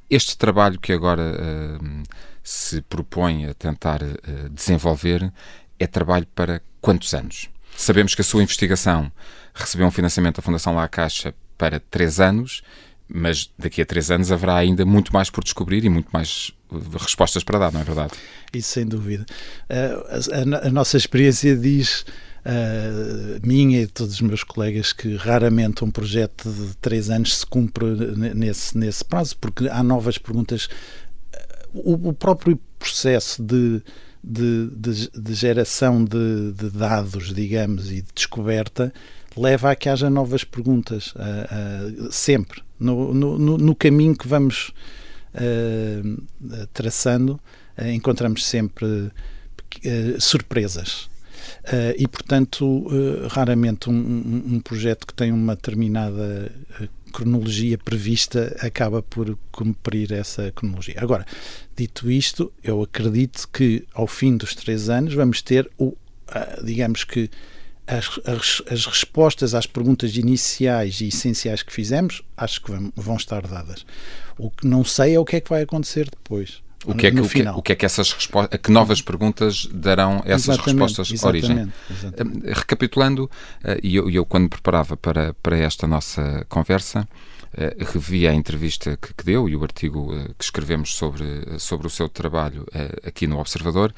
este 0.10 0.38
trabalho 0.38 0.80
que 0.80 0.94
agora 0.94 1.22
uh, 1.22 2.04
se 2.44 2.82
propõe 2.82 3.46
a 3.46 3.54
tentar 3.54 4.02
uh, 4.04 4.50
desenvolver 4.52 5.32
é 5.80 5.88
trabalho 5.88 6.28
para 6.34 6.62
quantos 6.80 7.14
anos? 7.14 7.50
Sabemos 7.76 8.16
que 8.16 8.22
a 8.22 8.24
sua 8.24 8.44
investigação 8.44 9.12
recebeu 9.54 9.88
um 9.88 9.92
financiamento 9.92 10.38
da 10.38 10.42
Fundação 10.42 10.76
La 10.76 10.88
Caixa 10.88 11.34
para 11.58 11.80
três 11.80 12.20
anos, 12.20 12.64
mas 13.08 13.50
daqui 13.58 13.82
a 13.82 13.86
três 13.86 14.10
anos 14.10 14.32
haverá 14.32 14.56
ainda 14.56 14.86
muito 14.86 15.14
mais 15.14 15.30
por 15.30 15.44
descobrir 15.44 15.84
e 15.84 15.90
muito 15.90 16.10
mais 16.12 16.52
eh, 16.72 16.76
respostas 17.00 17.44
para 17.44 17.60
dar, 17.60 17.72
não 17.72 17.82
é 17.82 17.84
verdade? 17.84 18.14
Isso 18.54 18.70
sem 18.70 18.86
dúvida. 18.86 19.26
a, 19.70 20.64
a, 20.64 20.68
a 20.68 20.72
nossa 20.72 20.98
experiência 20.98 21.56
diz 21.56 22.06
uh, 22.46 23.46
minha 23.46 23.82
e 23.82 23.88
todos 23.88 24.16
os 24.16 24.22
meus 24.22 24.44
colegas 24.44 24.94
que 24.94 25.16
raramente 25.16 25.84
um 25.84 25.92
projeto 25.92 26.50
de 26.50 26.76
três 26.78 27.10
anos 27.10 27.40
se 27.40 27.46
cumpre 27.46 27.86
nesse, 28.34 28.78
nesse 28.78 29.04
prazo, 29.04 29.38
porque 29.38 29.68
há 29.68 29.84
novas 29.84 30.18
perguntas. 30.18 30.70
O, 31.74 32.10
o 32.10 32.14
próprio 32.14 32.58
processo 32.80 33.44
de, 33.44 33.82
de, 34.24 34.70
de, 34.76 35.10
de 35.10 35.34
geração 35.34 36.06
de, 36.06 36.54
de, 36.54 36.70
dados, 36.70 37.34
digamos, 37.34 37.92
e 37.92 38.02
de 38.02 38.08
descoberta 38.16 38.94
leva 39.36 39.72
a 39.72 39.76
que 39.76 39.90
haja 39.90 40.10
novas 40.10 40.46
perguntas, 40.46 41.14
uh, 41.16 42.06
uh, 42.08 42.12
sempre. 42.14 42.65
No, 42.80 43.14
no, 43.14 43.38
no, 43.58 43.76
caminho 43.76 44.16
que 44.16 44.28
vamos 44.28 44.74
traçando, 46.74 47.40
encontramos 47.78 48.46
sempre 48.46 49.12
surpresas. 50.20 51.10
Uh, 51.66 51.94
e, 51.98 52.08
portanto, 52.08 52.66
uh, 52.66 53.28
raramente 53.28 53.90
um, 53.90 53.94
um, 53.94 54.56
um, 54.56 54.60
projeto 54.60 55.06
que 55.06 55.14
tem 55.14 55.32
uma 55.32 55.56
determinada 55.56 56.52
uh, 56.80 57.12
cronologia 57.12 57.78
prevista 57.78 58.56
acaba 58.60 59.02
por 59.02 59.38
cumprir 59.52 60.12
essa 60.12 60.52
cronologia. 60.52 60.96
Agora, 60.98 61.26
dito 61.76 62.10
isto, 62.10 62.52
eu 62.64 62.84
acredito 62.84 63.48
que 63.52 63.84
ao 63.94 64.06
fim 64.06 64.38
dos 64.38 64.54
três 64.54 64.90
anos 64.90 65.14
vamos 65.14 65.42
ter 65.42 65.70
o, 65.78 65.96
digamos 66.64 67.04
que 67.04 67.30
as, 67.88 68.20
as, 68.26 68.62
as, 68.72 68.86
respostas 68.86 69.54
às 69.54 69.66
perguntas 69.66 70.16
iniciais 70.16 71.02
e 71.02 71.08
essenciais 71.08 71.62
que 71.62 71.72
fizemos, 71.72 72.22
acho 72.36 72.62
que 72.62 72.72
vão, 72.72 72.92
vão 72.96 73.16
estar 73.16 73.46
dadas. 73.46 73.86
O 74.38 74.50
que 74.50 74.68
não 74.68 74.84
sei 74.84 75.16
é 75.16 75.20
o 75.20 75.26
que 75.26 75.38
é 75.38 75.42
que 75.42 75.50
vai 75.50 75.62
acontecer 75.62 76.10
depois. 76.10 76.64
O 76.86 76.94
que, 76.94 77.08
é 77.08 77.12
que, 77.12 77.20
o, 77.20 77.28
que, 77.28 77.42
o 77.42 77.62
que 77.62 77.72
é 77.72 77.76
que 77.76 77.86
essas 77.86 78.12
respostas, 78.12 78.60
que 78.62 78.72
novas 78.72 79.02
perguntas 79.02 79.68
darão 79.74 80.22
essas 80.24 80.50
exatamente, 80.50 80.66
respostas 80.66 81.12
exatamente, 81.12 81.46
origem? 81.46 81.74
Exatamente. 81.90 82.54
Recapitulando, 82.54 83.32
eh, 83.64 83.80
e 83.82 83.96
eu, 83.96 84.10
eu, 84.10 84.24
quando 84.24 84.44
me 84.44 84.50
preparava 84.50 84.96
para, 84.96 85.34
para 85.42 85.58
esta 85.58 85.88
nossa 85.88 86.46
conversa, 86.48 87.08
eh, 87.58 87.76
revi 87.80 88.28
a 88.28 88.34
entrevista 88.34 88.98
que, 88.98 89.26
deu 89.26 89.50
e 89.50 89.56
o 89.56 89.64
artigo 89.64 90.14
eh, 90.14 90.30
que 90.38 90.44
escrevemos 90.44 90.96
sobre, 90.96 91.26
sobre 91.58 91.88
o 91.88 91.90
seu 91.90 92.08
trabalho 92.08 92.68
aqui 93.04 93.26
no 93.26 93.40
Observador. 93.40 93.92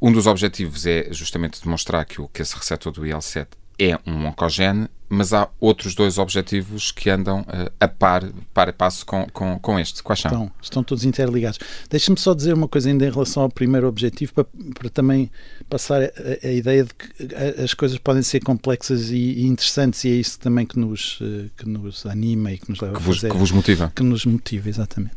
Um 0.00 0.12
dos 0.12 0.26
objetivos 0.26 0.86
é 0.86 1.08
justamente 1.12 1.62
demonstrar 1.62 2.04
que, 2.04 2.20
o, 2.20 2.28
que 2.28 2.42
esse 2.42 2.54
receptor 2.56 2.92
do 2.92 3.06
IL-7 3.06 3.46
é 3.78 3.98
um 4.06 4.26
oncogene, 4.26 4.88
mas 5.08 5.32
há 5.32 5.48
outros 5.60 5.94
dois 5.94 6.18
objetivos 6.18 6.90
que 6.90 7.08
andam 7.08 7.40
uh, 7.42 7.72
a 7.80 7.88
par, 7.88 8.24
par 8.52 8.68
a 8.68 8.72
passo 8.72 9.06
com, 9.06 9.26
com, 9.32 9.58
com 9.58 9.78
este. 9.78 10.02
Quais 10.02 10.20
são? 10.20 10.30
Estão, 10.30 10.52
estão 10.60 10.84
todos 10.84 11.04
interligados. 11.04 11.58
Deixa-me 11.88 12.18
só 12.18 12.34
dizer 12.34 12.54
uma 12.54 12.68
coisa 12.68 12.90
ainda 12.90 13.06
em 13.06 13.10
relação 13.10 13.44
ao 13.44 13.48
primeiro 13.48 13.86
objetivo, 13.86 14.34
para, 14.34 14.46
para 14.78 14.90
também 14.90 15.30
passar 15.70 16.02
a, 16.02 16.08
a, 16.46 16.50
ideia 16.50 16.84
de 16.84 16.92
que 16.92 17.62
as 17.62 17.72
coisas 17.72 17.98
podem 17.98 18.22
ser 18.22 18.40
complexas 18.40 19.10
e, 19.10 19.16
e, 19.16 19.46
interessantes, 19.46 20.04
e 20.04 20.10
é 20.10 20.14
isso 20.14 20.38
também 20.40 20.66
que 20.66 20.78
nos, 20.78 21.20
uh, 21.20 21.48
que 21.56 21.66
nos 21.66 22.04
anima 22.04 22.52
e 22.52 22.58
que 22.58 22.68
nos 22.68 22.80
leva 22.80 22.94
que 22.94 23.00
a 23.00 23.06
fazer. 23.06 23.30
Que 23.30 23.36
vos 23.36 23.52
motiva. 23.52 23.92
Que 23.94 24.02
nos 24.02 24.26
motiva, 24.26 24.68
exatamente. 24.68 25.14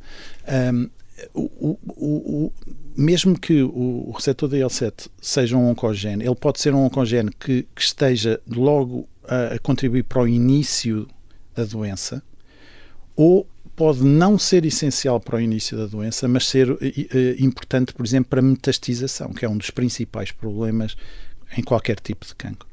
Um, 0.47 0.89
o, 1.33 1.41
o, 1.51 2.45
o, 2.45 2.53
mesmo 2.95 3.39
que 3.39 3.61
o 3.63 4.11
receptor 4.11 4.49
da 4.49 4.57
IL-7 4.57 5.09
seja 5.21 5.57
um 5.57 5.69
oncogene, 5.69 6.25
ele 6.25 6.35
pode 6.35 6.59
ser 6.59 6.73
um 6.73 6.85
oncogene 6.85 7.31
que, 7.31 7.67
que 7.75 7.81
esteja 7.81 8.39
logo 8.47 9.07
a, 9.27 9.55
a, 9.55 9.59
contribuir 9.59 10.03
para 10.03 10.21
o 10.21 10.27
início 10.27 11.07
da 11.55 11.63
doença, 11.63 12.21
ou 13.15 13.47
pode 13.75 14.03
não 14.03 14.37
ser 14.37 14.65
essencial 14.65 15.19
para 15.19 15.37
o 15.37 15.41
início 15.41 15.77
da 15.77 15.85
doença, 15.85 16.27
mas 16.27 16.47
ser 16.47 16.69
uh, 16.69 16.77
importante, 17.39 17.93
por 17.93 18.05
exemplo, 18.05 18.29
para 18.29 18.39
a 18.39 18.43
metastização, 18.43 19.33
que 19.33 19.45
é 19.45 19.49
um 19.49 19.57
dos 19.57 19.69
principais 19.69 20.31
problemas 20.31 20.95
em 21.57 21.63
qualquer 21.63 21.99
tipo 21.99 22.25
de 22.25 22.35
cancro. 22.35 22.70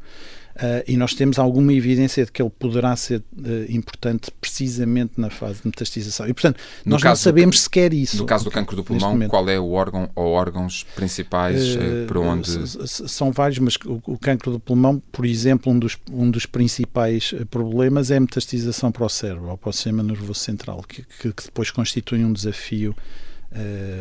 Uh, 0.59 0.83
e 0.89 0.97
nós 0.97 1.15
temos 1.15 1.39
alguma 1.39 1.73
evidência 1.73 2.25
de 2.25 2.33
que 2.33 2.43
ele 2.43 2.51
poderá 2.51 2.97
ser 2.97 3.21
uh, 3.21 3.73
importante 3.73 4.29
precisamente 4.41 5.13
na 5.17 5.31
fase 5.31 5.61
de 5.61 5.69
metastização. 5.69 6.27
E, 6.27 6.35
portanto, 6.35 6.59
no 6.85 6.91
nós 6.91 7.03
não 7.03 7.15
sabemos 7.15 7.57
do, 7.57 7.61
sequer 7.61 7.95
isso. 7.95 8.17
No 8.17 8.27
caso 8.27 8.43
do 8.43 8.51
cancro 8.51 8.75
do 8.75 8.83
pulmão, 8.83 9.29
qual 9.29 9.49
é 9.49 9.57
o 9.57 9.71
órgão 9.71 10.11
ou 10.17 10.27
órgãos 10.33 10.85
principais 10.97 11.77
uh, 11.77 12.07
para 12.09 12.19
onde. 12.19 12.51
São 12.89 13.31
vários, 13.31 13.61
mas 13.61 13.77
o, 13.87 14.03
o 14.05 14.19
cancro 14.19 14.51
do 14.51 14.59
pulmão, 14.59 15.01
por 15.13 15.25
exemplo, 15.25 15.73
um 15.73 15.79
dos, 15.79 15.97
um 16.11 16.29
dos 16.29 16.45
principais 16.45 17.33
problemas 17.49 18.11
é 18.11 18.17
a 18.17 18.21
metastização 18.21 18.91
para 18.91 19.05
o 19.05 19.09
cérebro, 19.09 19.51
ou 19.51 19.57
para 19.57 19.71
o 19.71 19.73
sistema 19.73 20.03
nervoso 20.03 20.41
central, 20.41 20.83
que, 20.89 21.05
que, 21.21 21.33
que 21.33 21.45
depois 21.45 21.71
constitui 21.71 22.25
um 22.25 22.33
desafio, 22.33 22.97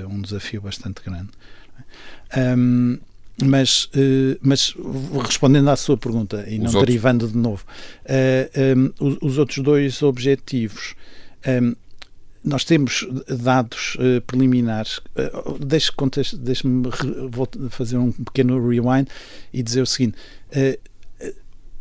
um 0.10 0.22
desafio 0.22 0.62
bastante 0.62 1.04
grande. 1.06 1.30
Um, 2.36 3.00
mas, 3.44 3.86
uh, 3.86 4.38
mas 4.42 4.74
respondendo 5.26 5.70
à 5.70 5.76
sua 5.76 5.98
pergunta 5.98 6.46
e 6.48 6.58
não 6.58 6.72
derivando 6.72 7.28
de 7.28 7.38
novo, 7.38 7.64
uh, 7.64 8.06
eh, 8.06 8.76
um, 8.76 8.92
os, 9.00 9.18
os, 9.22 9.38
outros 9.38 9.60
dois 9.60 10.02
objetivos. 10.02 10.96
Um, 11.48 11.76
nós 12.44 12.64
temos 12.64 13.06
dados 13.28 13.96
uh, 13.96 14.22
preliminares. 14.22 15.00
Uh, 15.16 15.60
Deixe-me 15.60 16.10
deixe 16.40 16.64
fazer 17.70 17.98
um 17.98 18.12
pequeno 18.12 18.66
rewind 18.66 19.08
e 19.54 19.62
dizer 19.62 19.82
o 19.82 19.86
seguinte: 19.86 20.18
uh, 20.52 20.80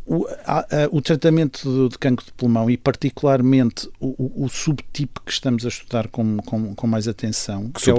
o, 0.07 0.25
a, 0.45 0.59
a, 0.59 0.65
o, 0.89 1.01
tratamento 1.01 1.89
de 1.89 1.97
cancro 1.97 2.25
de 2.25 2.31
pulmão 2.31 2.69
e 2.69 2.77
particularmente 2.77 3.89
o, 3.99 4.45
o 4.45 4.47
subtipo 4.47 5.21
que 5.21 5.31
estamos 5.31 5.65
a 5.65 5.67
estudar 5.67 6.07
com, 6.07 6.37
com, 6.37 6.73
com 6.73 6.87
mais 6.87 7.09
atenção, 7.09 7.69
que, 7.71 7.83
que, 7.83 7.89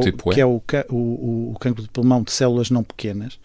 é, 0.41 0.47
o, 0.47 0.57
é? 0.57 0.61
que 0.67 0.77
é 0.77 0.87
o, 0.89 1.53
o, 1.53 1.57
cancro 1.61 1.83
de 1.83 1.89
pulmão 1.91 2.23
de 2.23 2.33
células 2.33 2.71
não 2.71 2.83
pequenas, 2.83 3.39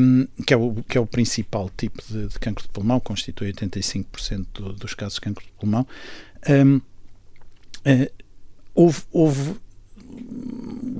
um, 0.00 0.26
que, 0.46 0.54
é 0.54 0.56
o, 0.56 0.74
que 0.88 0.96
é 0.96 1.00
o 1.00 1.06
principal 1.06 1.70
tipo 1.76 2.02
de, 2.08 2.28
de 2.28 2.38
cancro 2.38 2.64
de 2.64 2.70
pulmão, 2.70 2.98
constitui 2.98 3.52
85% 3.52 4.46
do, 4.54 4.72
dos 4.72 4.94
casos 4.94 5.16
de 5.16 5.20
cancro 5.20 5.44
de 5.44 5.52
pulmão. 5.52 5.86
Um, 6.48 6.76
uh, 6.76 6.82
eh, 7.84 8.10
houve, 8.74 9.02
houve 9.12 9.56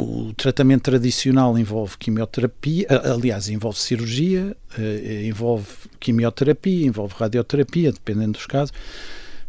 o 0.01 0.33
tratamento 0.35 0.83
tradicional 0.83 1.59
envolve 1.59 1.97
quimioterapia, 1.99 2.87
aliás, 3.05 3.49
envolve 3.49 3.79
cirurgia, 3.79 4.57
eh, 4.79 5.27
envolve 5.27 5.67
quimioterapia, 5.99 6.87
envolve 6.87 7.15
radioterapia, 7.17 7.93
dependendo 7.93 8.33
dos 8.33 8.47
casos. 8.47 8.73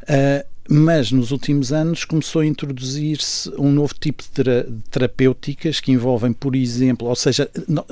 Eh, 0.07 0.45
mas 0.71 1.11
nos 1.11 1.31
últimos 1.31 1.71
anos 1.71 2.05
começou 2.05 2.41
a 2.41 2.45
introduzir-se 2.45 3.49
um 3.57 3.71
novo 3.71 3.93
tipo 3.99 4.23
de 4.23 4.65
terapêuticas 4.91 5.79
que 5.79 5.91
envolvem, 5.91 6.31
por 6.31 6.55
exemplo, 6.55 7.07
ou 7.07 7.15
seja, 7.15 7.49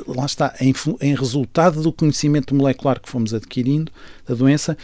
lá 0.07 0.25
está, 0.25 0.53
em, 0.62 0.74
em 1.01 1.15
resultado 1.15 1.81
do 1.81 1.91
conhecimento 1.91 2.53
molecular 2.53 3.00
que 3.00 3.10
fomos 3.10 3.34
adquirindo 3.34 3.91
da 4.27 4.36
doença, 4.36 4.77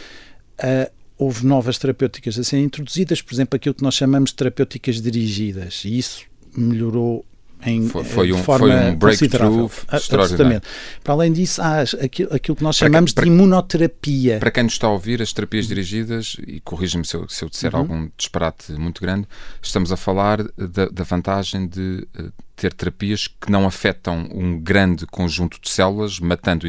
houve 1.16 1.46
novas 1.46 1.78
terapêuticas 1.78 2.36
a 2.36 2.42
serem 2.42 2.64
introduzidas, 2.64 3.22
por 3.22 3.32
exemplo, 3.32 3.56
aquilo 3.56 3.74
que 3.74 3.82
nós 3.82 3.94
chamamos 3.94 4.30
de 4.30 4.36
terapêuticas 4.36 5.00
dirigidas, 5.00 5.82
e 5.84 5.96
isso 5.96 6.24
melhorou 6.56 7.24
em, 7.66 7.88
foi, 7.88 8.04
foi, 8.04 8.32
um, 8.32 8.42
foi 8.42 8.74
um 8.74 8.96
breakthrough 8.96 9.70
extraordinário. 9.92 10.62
Para 11.02 11.14
além 11.14 11.32
disso, 11.32 11.62
há 11.62 11.80
aquilo, 12.02 12.34
aquilo 12.34 12.56
que 12.56 12.62
nós 12.62 12.76
chamamos 12.76 13.12
para, 13.12 13.24
de 13.24 13.30
imunoterapia. 13.30 14.38
Para 14.38 14.50
quem 14.50 14.64
nos 14.64 14.74
está 14.74 14.86
a 14.86 14.90
ouvir, 14.90 15.22
as 15.22 15.32
terapias 15.32 15.66
dirigidas, 15.66 16.36
e 16.46 16.60
corrija-me 16.60 17.06
se 17.06 17.16
eu, 17.16 17.28
se 17.28 17.44
eu 17.44 17.48
disser 17.48 17.74
uhum. 17.74 17.80
algum 17.80 18.08
disparate 18.16 18.72
muito 18.72 19.00
grande, 19.00 19.26
estamos 19.62 19.90
a 19.90 19.96
falar 19.96 20.42
da, 20.58 20.86
da 20.86 21.04
vantagem 21.04 21.66
de 21.66 22.06
uh, 22.18 22.32
ter 22.56 22.72
terapias 22.72 23.26
que 23.26 23.50
não 23.50 23.66
afetam 23.66 24.28
um 24.32 24.58
grande 24.58 25.06
conjunto 25.06 25.60
de 25.60 25.68
células, 25.68 26.20
matando 26.20 26.66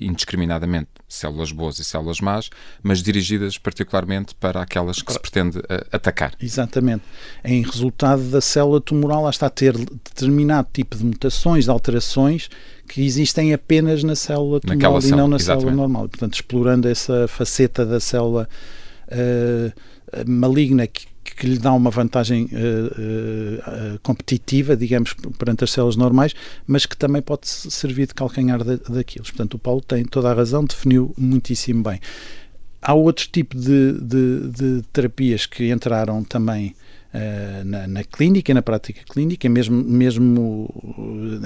indiscriminadamente 0.00 0.88
células 1.08 1.52
boas 1.52 1.78
e 1.78 1.84
células 1.84 2.20
más, 2.20 2.50
mas 2.82 3.02
dirigidas 3.02 3.58
particularmente 3.58 4.34
para 4.34 4.62
aquelas 4.62 5.00
que 5.02 5.12
se 5.12 5.20
pretende 5.20 5.58
uh, 5.58 5.62
atacar. 5.92 6.34
Exatamente. 6.40 7.04
Em 7.44 7.62
resultado 7.62 8.22
da 8.30 8.40
célula 8.40 8.80
tumoral, 8.80 9.22
lá 9.22 9.30
está 9.30 9.46
a 9.46 9.50
ter 9.50 9.76
determinado 9.76 10.68
tipo 10.72 10.96
de 10.96 11.04
mutações, 11.04 11.64
de 11.64 11.70
alterações 11.70 12.48
que 12.88 13.04
existem 13.04 13.52
apenas 13.52 14.02
na 14.02 14.16
célula 14.16 14.60
tumoral 14.60 15.00
e 15.00 15.10
não 15.10 15.28
na 15.28 15.36
exatamente. 15.36 15.64
célula 15.64 15.76
normal. 15.76 16.08
Portanto, 16.08 16.34
explorando 16.34 16.88
essa 16.88 17.28
faceta 17.28 17.86
da 17.86 18.00
célula 18.00 18.48
uh, 19.08 19.72
maligna 20.26 20.86
que, 20.86 21.11
que 21.24 21.46
lhe 21.46 21.58
dá 21.58 21.72
uma 21.72 21.90
vantagem 21.90 22.44
uh, 22.44 23.94
uh, 23.94 23.98
competitiva, 24.02 24.76
digamos, 24.76 25.14
perante 25.38 25.64
as 25.64 25.70
células 25.70 25.96
normais, 25.96 26.34
mas 26.66 26.86
que 26.86 26.96
também 26.96 27.22
pode 27.22 27.48
servir 27.48 28.06
de 28.06 28.14
calcanhar 28.14 28.62
da, 28.62 28.76
daquilo. 28.76 29.24
Portanto, 29.24 29.54
o 29.54 29.58
Paulo 29.58 29.80
tem 29.80 30.04
toda 30.04 30.30
a 30.30 30.34
razão, 30.34 30.64
definiu 30.64 31.14
muitíssimo 31.16 31.82
bem. 31.82 32.00
Há 32.80 32.94
outro 32.94 33.28
tipo 33.30 33.56
de, 33.56 33.92
de, 34.00 34.48
de 34.50 34.82
terapias 34.92 35.46
que 35.46 35.70
entraram 35.70 36.24
também 36.24 36.74
na, 37.64 37.86
na, 37.86 38.04
clínica, 38.04 38.54
na 38.54 38.62
prática 38.62 39.02
clínica, 39.04 39.48
mesmo, 39.48 39.84
mesmo 39.84 40.68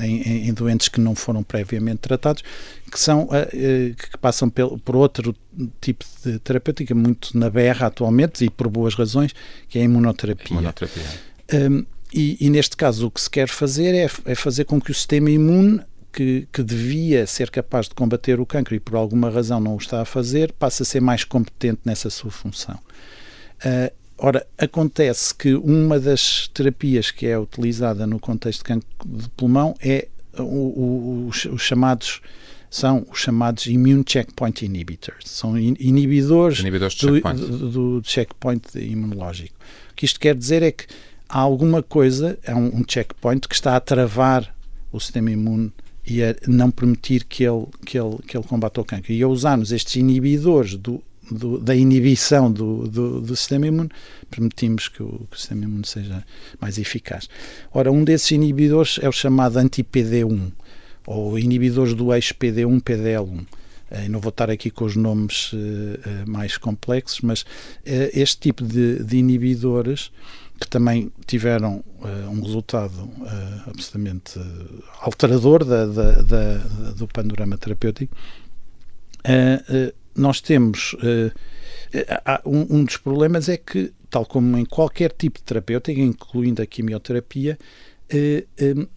em, 0.01 0.49
em, 0.49 0.53
doentes 0.55 0.89
que 0.89 1.01
não 1.01 1.15
foram 1.15 1.43
previamente 1.43 1.99
tratados, 1.99 2.43
que 2.91 2.99
são 2.99 3.25
uh, 3.25 3.95
que 3.95 4.19
passam 4.21 4.49
pel, 4.49 4.79
por 4.79 4.95
outro 4.95 5.35
tipo 5.81 6.05
de 6.25 6.39
terapêutica 6.39 6.95
muito 6.95 7.37
na 7.37 7.51
berra 7.51 7.89
atualmente 7.89 8.45
e 8.45 8.51
por 8.51 8.69
boas 8.69 8.95
razões, 8.95 9.35
que 9.69 9.79
é 9.79 9.83
a 9.83 9.85
imunoterapia. 9.85 10.57
imunoterapia. 10.57 11.03
Um, 11.53 11.85
e, 12.13 12.37
e, 12.41 12.51
neste 12.51 12.77
caso 12.77 13.09
o 13.09 13.11
que 13.11 13.21
se 13.21 13.29
quer 13.29 13.49
fazer 13.49 13.95
é, 13.95 14.09
é 14.25 14.35
fazer 14.35 14.65
com 14.65 14.81
que 14.81 14.91
o 14.91 14.95
sistema 14.95 15.29
imune 15.29 15.81
que, 16.13 16.49
que, 16.53 16.63
devia 16.63 17.27
ser 17.27 17.51
capaz 17.51 17.89
de 17.89 17.95
combater 17.95 18.41
o 18.41 18.47
cancro 18.47 18.75
e 18.75 18.81
por 18.81 18.97
alguma 18.97 19.29
razão 19.29 19.61
não 19.61 19.75
o 19.75 19.79
está 19.79 20.01
a 20.01 20.05
fazer, 20.05 20.53
passe 20.53 20.83
a 20.83 20.87
ser 20.87 21.01
mais 21.01 21.25
competente 21.25 21.81
nessa 21.85 22.09
sua 22.09 22.31
função. 22.31 22.79
Uh, 23.57 23.93
Ora, 24.19 24.47
acontece 24.57 25.35
que 25.35 25.55
uma 25.55 26.01
das 26.01 26.49
terapias 26.49 27.11
que 27.11 27.27
é 27.27 27.39
utilizada 27.39 28.07
no 28.07 28.19
contexto 28.19 28.61
de 28.61 28.65
cancro 28.65 28.89
de 29.05 29.29
pulmão 29.31 29.75
é 29.81 30.09
o, 30.39 30.43
o, 30.43 31.27
os, 31.29 31.45
os, 31.45 31.63
chamados 31.63 32.21
são 32.71 33.07
os 33.11 33.19
chamados 33.19 33.67
immune 33.67 34.05
checkpoint 34.07 34.65
inhibitors, 34.65 35.31
são 35.31 35.59
inibidores, 35.59 36.61
inibidores 36.61 36.97
do, 36.97 37.15
checkpoint. 37.15 37.41
Do, 37.41 38.01
do, 38.01 38.03
checkpoint 38.05 38.79
imunológico. 38.79 39.55
O 39.93 39.95
que 39.95 40.05
isto 40.05 40.19
quer 40.19 40.35
dizer 40.35 40.63
é 40.63 40.73
que 40.73 40.87
há 41.29 41.39
alguma 41.39 41.83
coisa, 41.83 42.39
é 42.43 42.55
um, 42.55 42.81
um 42.81 42.85
checkpoint 42.87 43.47
que 43.47 43.55
está 43.55 43.77
a 43.77 43.81
travar 43.81 44.55
o 44.93 44.99
sistema 44.99 45.31
imune 45.31 45.73
e 46.07 46.23
a 46.23 46.35
não 46.47 46.71
permitir 46.71 47.25
que 47.25 47.45
ele, 47.45 47.67
que 47.85 47.99
ele, 47.99 48.19
que 48.27 48.37
ele 48.37 48.47
combata 48.47 48.81
o 48.81 48.85
cancro. 48.85 49.13
E 49.13 49.23
a 49.23 49.29
usarmos 49.29 49.73
estes 49.73 49.97
inibidores 49.97 50.77
do 50.77 51.03
do, 51.31 51.59
da 51.59 51.75
inibição 51.75 52.51
do, 52.51 52.89
do, 52.89 53.21
do, 53.21 53.37
sistema 53.37 53.67
imune, 53.67 53.91
permitimos 54.31 54.89
que 54.89 55.03
o, 55.03 55.27
que 55.31 55.37
o, 55.37 55.39
sistema 55.39 55.65
imune 55.65 55.87
seja 55.87 56.25
mais 56.61 56.79
eficaz. 56.79 57.29
Ora, 57.73 57.91
um 57.91 58.05
desses 58.05 58.31
inibidores 58.31 58.99
é 59.03 59.09
o 59.09 59.13
chamado 59.13 59.59
anti-PD1, 59.59 60.53
ou 61.07 61.39
inibidores 61.39 61.95
do 61.95 62.13
eixo 62.13 62.35
PD1, 62.35 62.81
PDL1. 62.81 63.41
Uh, 63.89 64.09
não 64.11 64.21
vou 64.21 64.31
estar 64.31 64.51
aqui 64.51 64.69
com 64.69 64.85
os 64.85 64.97
nomes 64.97 65.53
uh, 65.53 65.57
uh, 65.57 66.29
mais 66.29 66.59
complexos, 66.59 67.21
mas 67.21 67.45
este 67.85 68.41
tipo 68.41 68.65
de, 68.65 69.03
de, 69.03 69.17
inibidores 69.17 70.11
que 70.61 70.67
também 70.67 71.13
tiveram 71.27 71.85
um 72.33 72.41
resultado 72.41 73.11
absolutamente 73.67 74.41
alterador 75.03 75.63
da, 75.63 75.85
da, 75.85 76.23
da, 76.23 76.55
do 76.97 77.07
panorama 77.07 77.59
terapêutico, 77.59 78.17
nós 80.17 80.41
temos. 80.41 80.95
Uh, 80.95 81.33
um, 82.45 82.79
um, 82.79 82.85
dos 82.85 82.97
problemas 82.97 83.49
é 83.49 83.57
que, 83.57 83.93
tal 84.11 84.27
como 84.27 84.59
em 84.59 84.65
qualquer 84.65 85.13
tipo 85.13 85.39
de 85.39 85.45
terapêutica, 85.45 86.01
incluindo 86.01 86.61
a 86.61 86.67
quimioterapia, 86.67 87.57
uh, 88.13 88.89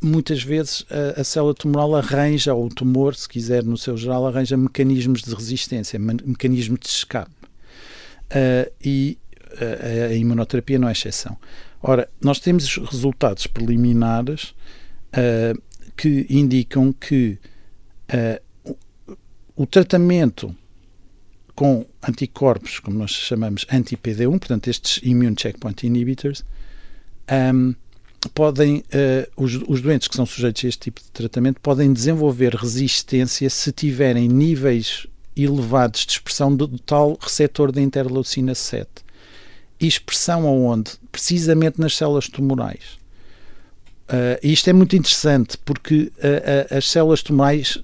muitas 0.00 0.42
vezes 0.42 0.84
a, 0.90 1.20
a, 1.20 1.24
célula 1.24 1.54
tumoral 1.54 1.96
arranja, 1.96 2.54
ou 2.54 2.66
o 2.66 2.68
tumor, 2.68 3.14
se 3.14 3.28
quiser, 3.28 3.64
no 3.64 3.76
seu 3.76 3.96
geral, 3.96 4.26
arranja 4.26 4.56
mecanismos 4.56 5.22
de 5.22 5.34
resistência, 5.34 5.98
mecanismos 5.98 6.78
de 6.80 6.88
escape. 6.88 7.30
Uh, 8.26 8.70
e 8.84 9.18
a, 9.60 10.06
a, 10.06 10.14
imunoterapia 10.14 10.78
não 10.78 10.88
é 10.88 10.92
exceção. 10.92 11.36
Ora, 11.82 12.08
nós 12.20 12.40
temos 12.40 12.76
resultados 12.76 13.46
preliminares 13.46 14.54
uh, 15.12 15.60
que 15.96 16.26
indicam 16.28 16.92
que 16.92 17.38
uh, 18.12 18.45
o 19.56 19.66
tratamento 19.66 20.54
com 21.54 21.86
anticorpos, 22.06 22.78
como 22.78 22.98
nós 22.98 23.10
chamamos 23.10 23.64
anti-PD1, 23.72 24.38
portanto, 24.38 24.68
estes 24.68 25.00
immune 25.02 25.34
checkpoint 25.36 25.86
inhibitors, 25.86 26.44
um, 27.54 27.74
podem, 28.34 28.78
uh, 28.78 29.42
os, 29.42 29.54
os, 29.66 29.80
doentes 29.80 30.06
que 30.06 30.14
são 30.14 30.26
sujeitos 30.26 30.64
a 30.64 30.68
este 30.68 30.80
tipo 30.80 31.00
de 31.00 31.10
tratamento 31.10 31.60
podem 31.60 31.92
desenvolver 31.92 32.54
resistência 32.54 33.48
se 33.48 33.72
tiverem 33.72 34.28
níveis 34.28 35.06
elevados 35.34 36.04
de 36.04 36.12
expressão 36.12 36.54
do, 36.54 36.66
do 36.66 36.78
tal 36.78 37.18
receptor 37.20 37.72
da 37.72 37.80
interleucina 37.80 38.54
7. 38.54 38.88
E 39.80 39.86
expressão 39.86 40.46
aonde? 40.46 40.92
Precisamente 41.10 41.80
nas 41.80 41.96
células 41.96 42.28
tumorais. 42.28 42.98
Uh, 44.06 44.38
isto 44.40 44.70
é 44.70 44.72
muito 44.72 44.94
interessante 44.94 45.58
porque 45.64 46.12
uh, 46.18 46.74
uh, 46.74 46.76
as 46.78 46.88
células 46.88 47.22
tumorais, 47.22 47.76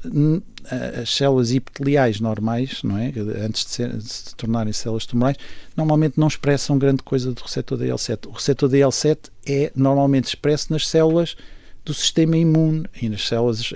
as 1.03 1.13
células 1.13 1.51
epiteliais 1.51 2.21
normais, 2.21 2.81
não 2.85 2.97
é? 2.97 3.13
Antes 3.45 3.65
de, 3.65 3.71
ser, 3.71 3.97
de, 3.97 4.05
se 4.05 4.37
tornarem 4.37 4.73
células 4.73 5.05
tumorais, 5.05 5.37
normalmente 5.77 6.21
não 6.21 6.29
expressam 6.29 6.79
grande 6.79 7.03
coisa 7.03 7.33
do 7.33 7.43
receptor 7.43 7.77
DL7. 7.77 8.29
O 8.29 8.31
receptor 8.31 8.71
DL7 8.71 9.19
é 9.45 9.73
normalmente 9.75 10.27
expresso 10.27 10.73
nas 10.73 10.87
células 10.87 11.37
do 11.85 11.93
sistema 11.93 12.37
imune 12.37 12.87
e 13.01 13.09
nas 13.09 13.27
células 13.27 13.73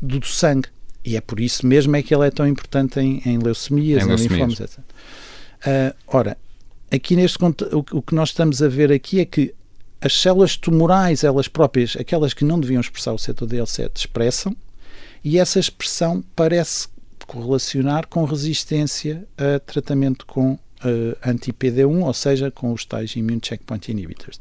do, 0.00 0.18
do, 0.18 0.26
sangue. 0.26 0.68
E 1.04 1.14
é 1.14 1.20
por 1.20 1.38
isso 1.38 1.66
mesmo 1.66 1.94
é 1.94 2.02
que 2.02 2.14
ele 2.14 2.26
é 2.26 2.30
tão 2.30 2.48
importante 2.48 2.98
em, 2.98 3.20
em 3.26 3.36
leucemias, 3.36 4.06
em, 4.06 4.10
em 4.10 4.16
linfomas, 4.16 4.60
etc. 4.60 4.78
ora, 6.06 6.38
aqui 6.90 7.14
neste 7.14 7.36
o, 7.44 7.84
o 7.92 8.00
que 8.00 8.14
nós 8.14 8.30
estamos 8.30 8.62
a 8.62 8.68
ver 8.68 8.90
aqui 8.90 9.20
é 9.20 9.26
que 9.26 9.54
as 10.00 10.20
células 10.20 10.56
tumorais, 10.56 11.24
elas 11.24 11.48
próprias, 11.48 11.96
aquelas 11.98 12.32
que 12.32 12.44
não 12.44 12.60
deviam 12.60 12.80
expressar 12.80 13.12
o 13.12 13.18
setor 13.18 13.48
DL7, 13.48 13.90
expressam, 13.96 14.56
e 15.24 15.38
essa 15.38 15.58
expressão 15.58 16.22
parece 16.36 16.88
correlacionar 17.26 18.06
com 18.06 18.24
resistência 18.24 19.26
a 19.36 19.58
tratamento 19.58 20.24
com 20.24 20.52
uh, 20.52 20.58
anti-PD1, 21.24 22.04
ou 22.04 22.14
seja, 22.14 22.50
com 22.50 22.72
os 22.72 22.84
tais 22.84 23.14
immune 23.16 23.40
checkpoint 23.42 23.90
inhibitors. 23.90 24.38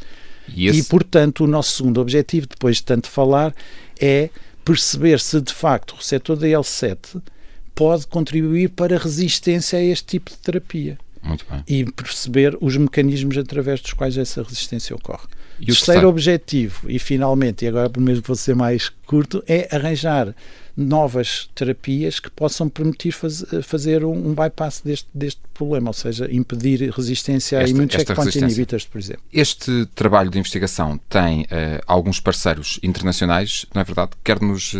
E, 0.47 0.67
esse... 0.67 0.79
e, 0.79 0.83
portanto, 0.83 1.43
o 1.43 1.47
nosso 1.47 1.77
segundo 1.77 1.99
objetivo, 1.99 2.47
depois 2.47 2.77
de 2.77 2.83
tanto 2.83 3.09
falar, 3.09 3.53
é 3.99 4.29
perceber 4.63 5.19
se 5.19 5.41
de 5.41 5.53
facto 5.53 5.91
o 5.91 5.95
receptor 5.97 6.37
DL7 6.37 7.21
pode 7.75 8.07
contribuir 8.07 8.69
para 8.69 8.95
a 8.95 8.99
resistência 8.99 9.79
a 9.79 9.83
este 9.83 10.05
tipo 10.05 10.31
de 10.31 10.37
terapia. 10.37 10.97
E 11.67 11.85
perceber 11.91 12.57
os 12.61 12.77
mecanismos 12.77 13.37
através 13.37 13.81
dos 13.81 13.93
quais 13.93 14.17
essa 14.17 14.41
resistência 14.41 14.95
ocorre. 14.95 15.27
E 15.59 15.71
o 15.71 15.75
terceiro 15.75 16.07
objetivo, 16.07 16.89
e 16.89 16.99
finalmente, 16.99 17.65
e 17.65 17.67
agora 17.67 17.89
mesmo 17.97 18.23
vou 18.25 18.35
ser 18.35 18.55
mais 18.55 18.89
curto, 19.05 19.43
é 19.47 19.67
arranjar 19.71 20.33
novas 20.77 21.49
terapias 21.55 22.19
que 22.19 22.29
possam 22.29 22.69
permitir 22.69 23.11
faz, 23.11 23.43
fazer 23.63 24.05
um, 24.05 24.29
um, 24.29 24.33
bypass 24.35 24.79
deste, 24.85 25.09
deste 25.11 25.41
problema, 25.51 25.89
ou 25.89 25.93
seja, 25.93 26.31
impedir 26.31 26.91
resistência 26.91 27.57
esta, 27.57 27.67
a 27.67 27.69
immune 27.71 27.89
checkpoint 27.91 28.37
inhibitors, 28.37 28.85
por 28.85 28.99
exemplo. 28.99 29.23
Este 29.33 29.87
trabalho 29.95 30.29
de 30.29 30.37
investigação 30.37 30.99
tem 31.09 31.41
uh, 31.41 31.47
alguns 31.87 32.19
parceiros 32.19 32.79
internacionais, 32.83 33.65
não 33.73 33.81
é 33.81 33.83
verdade? 33.83 34.11
Quer-nos 34.23 34.73
uh, 34.73 34.77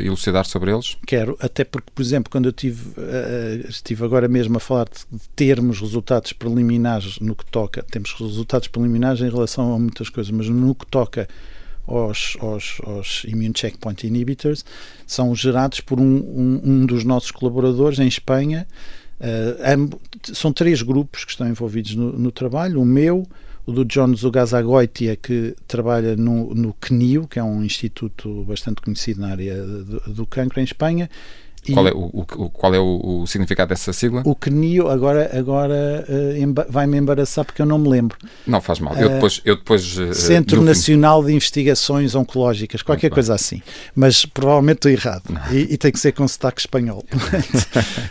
elucidar 0.00 0.46
sobre 0.46 0.70
eles? 0.70 0.96
Quero, 1.04 1.36
até 1.40 1.64
porque, 1.64 1.90
por 1.92 2.00
exemplo, 2.00 2.30
quando 2.30 2.46
eu 2.46 2.52
tive, 2.52 2.90
uh, 2.90 3.68
estive 3.68 4.04
agora 4.04 4.28
mesmo 4.28 4.56
a 4.56 4.60
falar 4.60 4.84
de 4.84 5.18
termos 5.34 5.80
resultados 5.80 6.32
preliminares 6.32 7.18
no 7.18 7.34
que 7.34 7.44
toca, 7.46 7.82
temos 7.90 8.12
resultados 8.12 8.68
preliminares 8.68 9.20
em 9.20 9.28
relação 9.28 9.74
a 9.74 9.78
muitas 9.80 10.08
coisas, 10.08 10.30
mas 10.30 10.48
no 10.48 10.76
que 10.76 10.86
toca 10.86 11.28
aos, 11.86 12.36
aos, 12.40 12.80
aos 12.84 13.24
immune 13.24 13.52
checkpoint 13.54 14.06
inhibitors 14.06 14.64
são 15.06 15.34
gerados 15.34 15.80
por 15.80 15.98
um, 15.98 16.04
um, 16.04 16.60
um 16.64 16.86
dos 16.86 17.04
nossos 17.04 17.30
colaboradores 17.30 17.98
em 17.98 18.06
Espanha. 18.06 18.66
Uh, 19.20 19.98
são 20.32 20.52
três 20.52 20.80
grupos 20.80 21.24
que 21.24 21.32
estão 21.32 21.48
envolvidos 21.48 21.94
no, 21.94 22.12
no 22.12 22.30
trabalho: 22.30 22.80
o 22.80 22.84
meu, 22.84 23.26
o 23.66 23.72
do 23.72 23.84
John 23.84 24.14
Zugazagoitia, 24.14 25.16
que 25.16 25.54
trabalha 25.68 26.16
no, 26.16 26.54
no 26.54 26.74
CNIO, 26.80 27.28
que 27.28 27.38
é 27.38 27.42
um 27.42 27.62
instituto 27.62 28.44
bastante 28.44 28.80
conhecido 28.80 29.20
na 29.20 29.28
área 29.28 29.62
do, 29.62 30.00
do 30.14 30.26
cancro 30.26 30.60
em 30.60 30.64
Espanha, 30.64 31.10
qual 31.72 31.86
é, 31.86 31.92
o, 31.92 32.06
o, 32.06 32.50
qual 32.50 32.74
é 32.74 32.78
o, 32.78 33.22
o, 33.22 33.26
significado 33.26 33.68
dessa 33.68 33.92
sigla? 33.92 34.22
O 34.24 34.34
CNIO 34.34 34.88
agora, 34.88 35.30
agora 35.38 36.06
uh, 36.08 36.72
vai-me 36.72 36.96
embaraçar 36.96 37.44
porque 37.44 37.60
eu 37.60 37.66
não 37.66 37.78
me 37.78 37.88
lembro. 37.88 38.16
Não 38.46 38.60
faz 38.60 38.80
mal. 38.80 38.94
Eu 38.96 39.10
depois. 39.10 39.42
Eu 39.44 39.56
depois 39.56 39.98
uh, 39.98 40.14
Centro 40.14 40.62
Nacional 40.62 41.20
fim... 41.20 41.28
de 41.28 41.34
Investigações 41.34 42.14
Oncológicas, 42.14 42.82
qualquer 42.82 43.08
Muito 43.08 43.14
coisa 43.14 43.32
bem. 43.32 43.36
assim. 43.36 43.62
Mas 43.94 44.24
provavelmente 44.24 44.76
estou 44.76 44.90
errado. 44.90 45.24
E, 45.50 45.74
e, 45.74 45.76
tem 45.76 45.92
que 45.92 46.00
ser 46.00 46.12
com 46.12 46.26
sotaque 46.26 46.60
espanhol. 46.60 47.04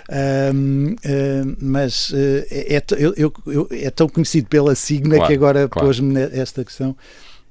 uh, 0.09 1.55
mas 1.59 2.13
é, 2.13 2.75
é, 2.75 2.83
eu, 2.97 3.33
eu, 3.47 3.67
é, 3.71 3.89
tão 3.89 4.07
conhecido 4.07 4.47
pela 4.47 4.75
sigla 4.75 5.15
claro, 5.15 5.27
que 5.27 5.33
agora 5.33 5.67
claro. 5.67 5.87
pôs-me 5.87 6.21
esta 6.33 6.63
questão 6.63 6.95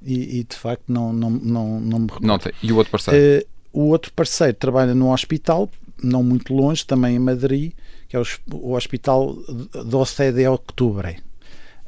e, 0.01 0.39
e, 0.39 0.43
de 0.43 0.55
facto 0.55 0.83
não, 0.87 1.11
não, 1.11 1.29
não, 1.29 1.79
não 1.79 1.99
me 1.99 2.05
recordo. 2.05 2.25
Não 2.25 2.39
E 2.63 2.71
o 2.71 2.77
outro 2.77 2.91
parceiro? 2.91 3.45
o 3.71 3.89
outro 3.89 4.11
parceiro 4.13 4.53
trabalha 4.55 4.95
num 4.95 5.11
hospital 5.11 5.69
não 6.03 6.23
muito 6.23 6.53
longe, 6.53 6.85
também 6.85 7.15
em 7.15 7.19
Madrid, 7.19 7.73
que 8.07 8.15
é 8.15 8.19
o, 8.19 8.23
o 8.53 8.73
Hospital 8.73 9.35
12 9.85 10.31
de 10.31 10.47
Outubro. 10.47 11.15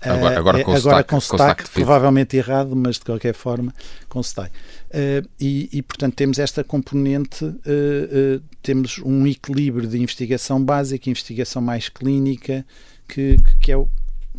Agora, 0.02 0.40
agora, 0.40 0.64
com, 0.64 0.74
agora 0.74 1.04
com 1.04 1.20
sotaque, 1.20 1.70
provavelmente 1.70 2.36
errado, 2.36 2.76
mas 2.76 2.96
de 2.96 3.02
qualquer 3.02 3.36
forma 3.36 3.72
com 4.10 4.22
sotaque. 4.24 4.58
Uh, 4.90 5.28
e, 5.40 5.70
e, 5.72 5.82
portanto, 5.84 6.16
temos 6.16 6.40
esta 6.40 6.64
componente, 6.64 7.46
uh, 7.46 7.50
uh, 7.50 8.42
temos 8.64 8.98
um 9.06 9.28
equilíbrio 9.28 9.88
de 9.88 10.02
investigação 10.02 10.64
básica, 10.64 11.08
investigação 11.08 11.62
mais 11.62 11.88
clínica, 11.88 12.66
que, 13.08 13.38
que 13.62 13.72
é 13.72 13.78
o, 13.78 13.88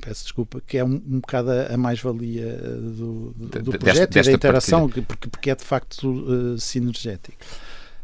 peço 0.01 0.25
desculpa, 0.25 0.61
que 0.66 0.79
é 0.79 0.85
um, 0.85 0.94
um 0.94 1.20
bocado 1.20 1.53
a, 1.53 1.77
mais-valia 1.77 2.57
do, 2.57 3.33
do, 3.37 3.62
do 3.62 3.79
projeto 3.79 4.14
desta, 4.14 4.31
e 4.31 4.33
da 4.33 4.37
interação, 4.37 4.88
porque, 4.88 5.29
porque 5.29 5.51
é 5.51 5.55
de 5.55 5.64
facto 5.64 6.59
sinergético. 6.59 7.38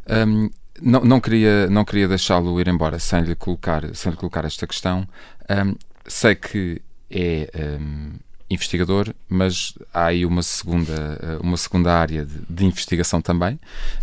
Um, 0.08 0.48
não, 0.82 1.00
não 1.04 1.20
queria, 1.20 1.68
não 1.68 1.84
queria 1.84 2.08
deixá-lo 2.08 2.60
ir 2.60 2.68
embora 2.68 2.98
sem 2.98 3.22
lhe 3.22 3.34
colocar, 3.34 3.94
sem 3.94 4.10
lhe 4.10 4.18
colocar 4.18 4.44
esta 4.44 4.66
questão. 4.66 5.06
Um, 5.48 5.74
sei 6.06 6.34
que 6.34 6.80
é 7.10 7.50
um, 7.80 8.12
investigador, 8.50 9.14
mas 9.28 9.74
há 9.92 10.06
aí 10.06 10.24
uma 10.24 10.42
segunda, 10.42 11.38
uma 11.42 11.56
segunda 11.56 11.92
área 11.92 12.24
de, 12.24 12.40
de 12.48 12.64
investigação 12.64 13.20
também 13.20 13.54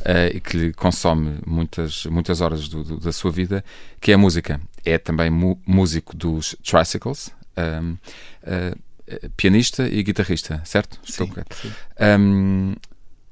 uh, 0.01 0.39
que 0.41 0.57
lhe 0.57 0.73
consome 0.73 1.39
muitas, 1.45 2.05
muitas 2.05 2.41
horas 2.41 2.67
do, 2.67 2.83
do, 2.83 2.99
da 2.99 3.11
sua 3.11 3.31
vida, 3.31 3.63
que 3.99 4.11
é 4.11 4.15
a 4.15 4.17
música. 4.17 4.61
É 4.83 4.97
também 4.97 5.31
músico 5.65 6.15
dos 6.15 6.55
Tricycles. 6.63 7.31
Um, 7.57 7.93
uh, 7.93 8.77
ah, 9.07 9.29
pianista 9.37 9.87
e 9.87 10.01
guitarrista, 10.03 10.61
certo? 10.65 10.99
Estou 11.03 11.27
sim, 11.27 11.33
correto. 11.33 11.55
Sim. 11.55 11.71
Um, 12.19 12.75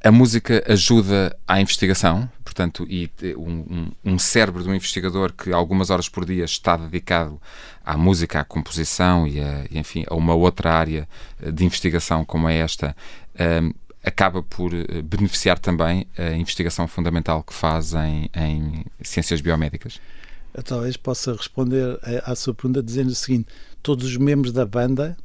a 0.03 0.11
música 0.11 0.61
ajuda 0.67 1.35
à 1.47 1.61
investigação, 1.61 2.29
portanto, 2.43 2.85
e 2.89 3.09
um, 3.37 3.89
um, 4.03 4.19
cérebro 4.19 4.61
de 4.61 4.69
um 4.69 4.75
investigador 4.75 5.31
que 5.31 5.53
algumas 5.53 5.89
horas 5.89 6.09
por 6.09 6.25
dia 6.25 6.43
está 6.43 6.75
dedicado 6.75 7.41
à 7.85 7.97
música, 7.97 8.41
à 8.41 8.43
composição 8.43 9.25
e, 9.25 9.39
a, 9.39 9.65
enfim, 9.71 10.03
a 10.07 10.13
uma 10.13 10.35
outra 10.35 10.73
área 10.73 11.07
de 11.39 11.63
investigação 11.63 12.25
como 12.25 12.49
é 12.49 12.57
esta, 12.57 12.93
um, 13.39 13.73
acaba 14.03 14.43
por 14.43 14.73
eh, 14.73 15.01
beneficiar 15.01 15.57
também 15.57 16.05
a 16.17 16.33
investigação 16.33 16.85
fundamental 16.89 17.41
que 17.41 17.53
faz 17.53 17.93
em, 17.93 18.29
em 18.35 18.85
ciências 19.01 19.39
biomédicas? 19.39 20.01
Eu 20.53 20.61
talvez 20.61 20.97
possa 20.97 21.33
responder 21.33 21.97
à 22.25 22.35
sua 22.35 22.53
pergunta 22.53 22.83
dizendo 22.83 23.07
o 23.07 23.15
seguinte: 23.15 23.47
todos 23.81 24.05
os 24.05 24.17
membros 24.17 24.51
da 24.51 24.65
banda 24.65 25.15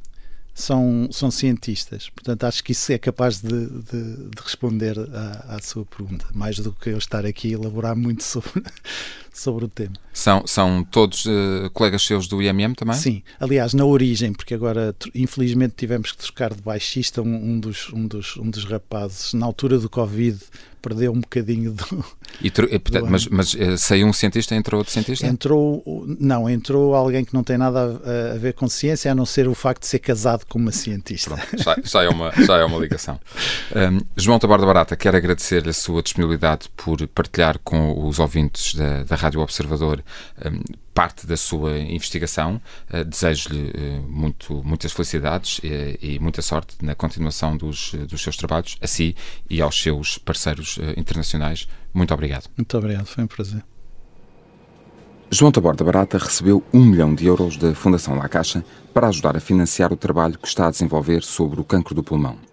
são, 0.53 1.07
são 1.11 1.31
cientistas. 1.31 2.09
Portanto, 2.09 2.43
acho 2.43 2.63
que 2.63 2.71
isso 2.71 2.91
é 2.91 2.97
capaz 2.97 3.39
de, 3.39 3.67
de, 3.67 4.29
de 4.29 4.41
responder 4.43 4.97
à, 5.13 5.55
à, 5.55 5.61
sua 5.61 5.85
pergunta, 5.85 6.25
mais 6.33 6.59
do 6.59 6.71
que 6.73 6.89
eu 6.89 6.97
estar 6.97 7.25
aqui 7.25 7.49
a 7.49 7.57
elaborar 7.57 7.95
muito 7.95 8.23
sobre, 8.25 8.63
sobre 9.33 9.65
o 9.65 9.67
tema. 9.67 9.93
São, 10.13 10.45
são 10.45 10.83
todos 10.83 11.25
uh, 11.25 11.69
colegas 11.73 12.01
seus 12.03 12.27
do 12.27 12.41
IMM 12.41 12.73
também? 12.75 12.95
Sim, 12.95 13.23
aliás, 13.39 13.73
na 13.73 13.85
origem, 13.85 14.33
porque 14.33 14.53
agora 14.53 14.95
infelizmente 15.15 15.75
tivemos 15.77 16.11
que 16.11 16.17
trocar 16.17 16.53
de 16.53 16.61
baixista 16.61 17.21
um, 17.21 17.51
um, 17.53 17.59
dos, 17.59 17.91
um, 17.93 18.07
dos, 18.07 18.35
um 18.37 18.49
dos 18.49 18.65
rapazes 18.65 19.33
na 19.33 19.45
altura 19.45 19.79
do 19.79 19.89
Covid 19.89 20.37
perdeu 20.81 21.11
um 21.11 21.19
bocadinho 21.19 21.71
do. 21.71 22.05
E, 22.41 22.49
portanto, 22.51 23.05
do 23.05 23.11
mas, 23.11 23.27
mas 23.27 23.53
uh, 23.53 23.77
saiu 23.77 24.07
um 24.07 24.13
cientista, 24.13 24.55
entrou 24.55 24.79
outro 24.79 24.93
cientista? 24.93 25.25
Entrou, 25.25 25.83
não, 26.19 26.49
entrou 26.49 26.95
alguém 26.95 27.25
que 27.25 27.33
não 27.33 27.43
tem 27.43 27.57
nada 27.57 27.79
a, 27.79 28.35
a, 28.35 28.37
ver 28.37 28.53
com 28.53 28.67
ciência, 28.67 29.11
a 29.11 29.15
não 29.15 29.25
ser 29.25 29.47
o 29.47 29.55
facto 29.55 29.81
de 29.81 29.87
ser 29.87 29.99
casado 29.99 30.45
com 30.45 30.59
uma 30.59 30.71
cientista. 30.71 31.35
Pronto, 31.35 31.63
já, 31.63 31.75
já, 31.83 32.03
é 32.03 32.09
uma, 32.09 32.31
já 32.31 32.57
é 32.57 32.63
uma 32.63 32.77
ligação. 32.77 33.19
Um, 33.75 33.99
João 34.15 34.39
Taborda 34.39 34.65
Barata, 34.65 34.95
quero 34.95 35.17
agradecer 35.17 35.67
a 35.67 35.73
sua 35.73 36.01
disponibilidade 36.01 36.69
por 36.75 37.05
partilhar 37.07 37.59
com 37.59 38.07
os 38.07 38.19
ouvintes 38.19 38.75
da, 38.75 39.03
da 39.03 39.15
Rádio 39.15 39.41
Observador 39.41 40.03
um, 40.45 40.61
parte 40.99 41.25
da 41.25 41.37
sua 41.37 41.79
investigação. 41.79 42.59
Uh, 42.93 43.05
Desejo-lhe 43.05 43.71
uh, 43.71 44.01
muito, 44.01 44.61
muitas 44.65 44.91
felicidades 44.91 45.61
e, 45.63 45.67
eh, 45.73 45.97
e, 46.01 46.19
muita 46.19 46.41
sorte 46.41 46.75
na 46.81 46.93
continuação 46.93 47.55
dos, 47.55 47.93
dos 47.93 48.21
seus 48.21 48.35
trabalhos, 48.35 48.77
a 48.81 48.87
si 48.87 49.15
e 49.49 49.61
aos 49.61 49.81
seus 49.81 50.17
parceiros 50.17 50.77
internacionais. 50.97 51.69
Muito 51.93 52.13
obrigado. 52.13 52.49
Muito 52.57 52.77
obrigado, 52.77 53.05
foi 53.05 53.23
um 53.23 53.27
prazer. 53.27 53.63
João 55.31 55.53
Taborda 55.53 55.85
Barata 55.85 56.17
recebeu 56.17 56.61
um 56.73 56.83
milhão 56.83 57.15
de 57.15 57.25
euros 57.27 57.55
da 57.55 57.73
Fundação 57.73 58.17
La 58.17 58.27
Caixa 58.27 58.65
para 58.93 59.07
ajudar 59.07 59.37
a 59.37 59.39
financiar 59.39 59.93
o 59.93 59.95
trabalho 59.95 60.37
que 60.37 60.49
está 60.49 60.67
a 60.67 60.71
desenvolver 60.71 61.23
sobre 61.23 61.61
o 61.61 61.63
cancro 61.63 61.95
do 61.95 62.03
pulmão. 62.03 62.48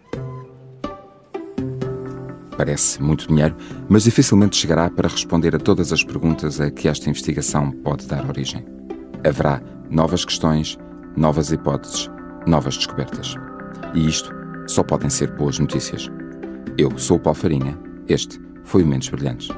Parece 2.57 3.03
muito 3.03 3.29
dinheiro, 3.29 3.55
mas 3.89 4.05
dificilmente 4.05 4.57
chegará 4.57 4.89
para 4.89 5.09
responder 5.09 5.55
a 5.55 5.59
todas 5.59 5.93
as 5.93 6.03
perguntas 6.03 6.61
a 6.61 6.71
que 6.71 6.89
esta 6.89 7.11
investigação 7.11 7.71
pode 7.71 8.07
dar 8.07 8.27
origem. 8.27 8.65
Haverá 9.27 9.61
novas 9.91 10.25
questões, 10.25 10.79
novas 11.17 11.53
hipóteses, 11.53 12.11
novas 12.47 12.77
descobertas. 12.77 13.35
E 13.95 14.07
isto 14.07 14.31
só 14.67 14.83
podem 14.83 15.11
ser 15.11 15.31
boas 15.33 15.59
notícias. 15.59 16.11
Eu 16.79 16.99
sou 16.99 17.19
o 17.19 17.21
Paulo 17.21 17.39
Farinha. 17.39 17.79
Este 18.09 18.41
foi 18.65 18.83
o 18.83 18.87
Mentes 18.87 19.09
Brilhantes. 19.09 19.49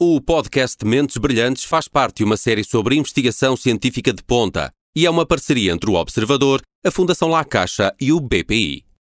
O 0.00 0.20
podcast 0.20 0.84
Mentes 0.84 1.16
Brilhantes 1.16 1.64
faz 1.64 1.88
parte 1.88 2.18
de 2.18 2.24
uma 2.24 2.36
série 2.36 2.64
sobre 2.64 2.96
investigação 2.96 3.56
científica 3.56 4.12
de 4.12 4.22
ponta 4.22 4.70
e 4.94 5.06
é 5.06 5.10
uma 5.10 5.26
parceria 5.26 5.72
entre 5.72 5.90
o 5.90 5.94
Observador, 5.94 6.60
a 6.84 6.90
Fundação 6.90 7.28
La 7.28 7.44
Caixa 7.44 7.94
e 8.00 8.12
o 8.12 8.20
BPI. 8.20 8.87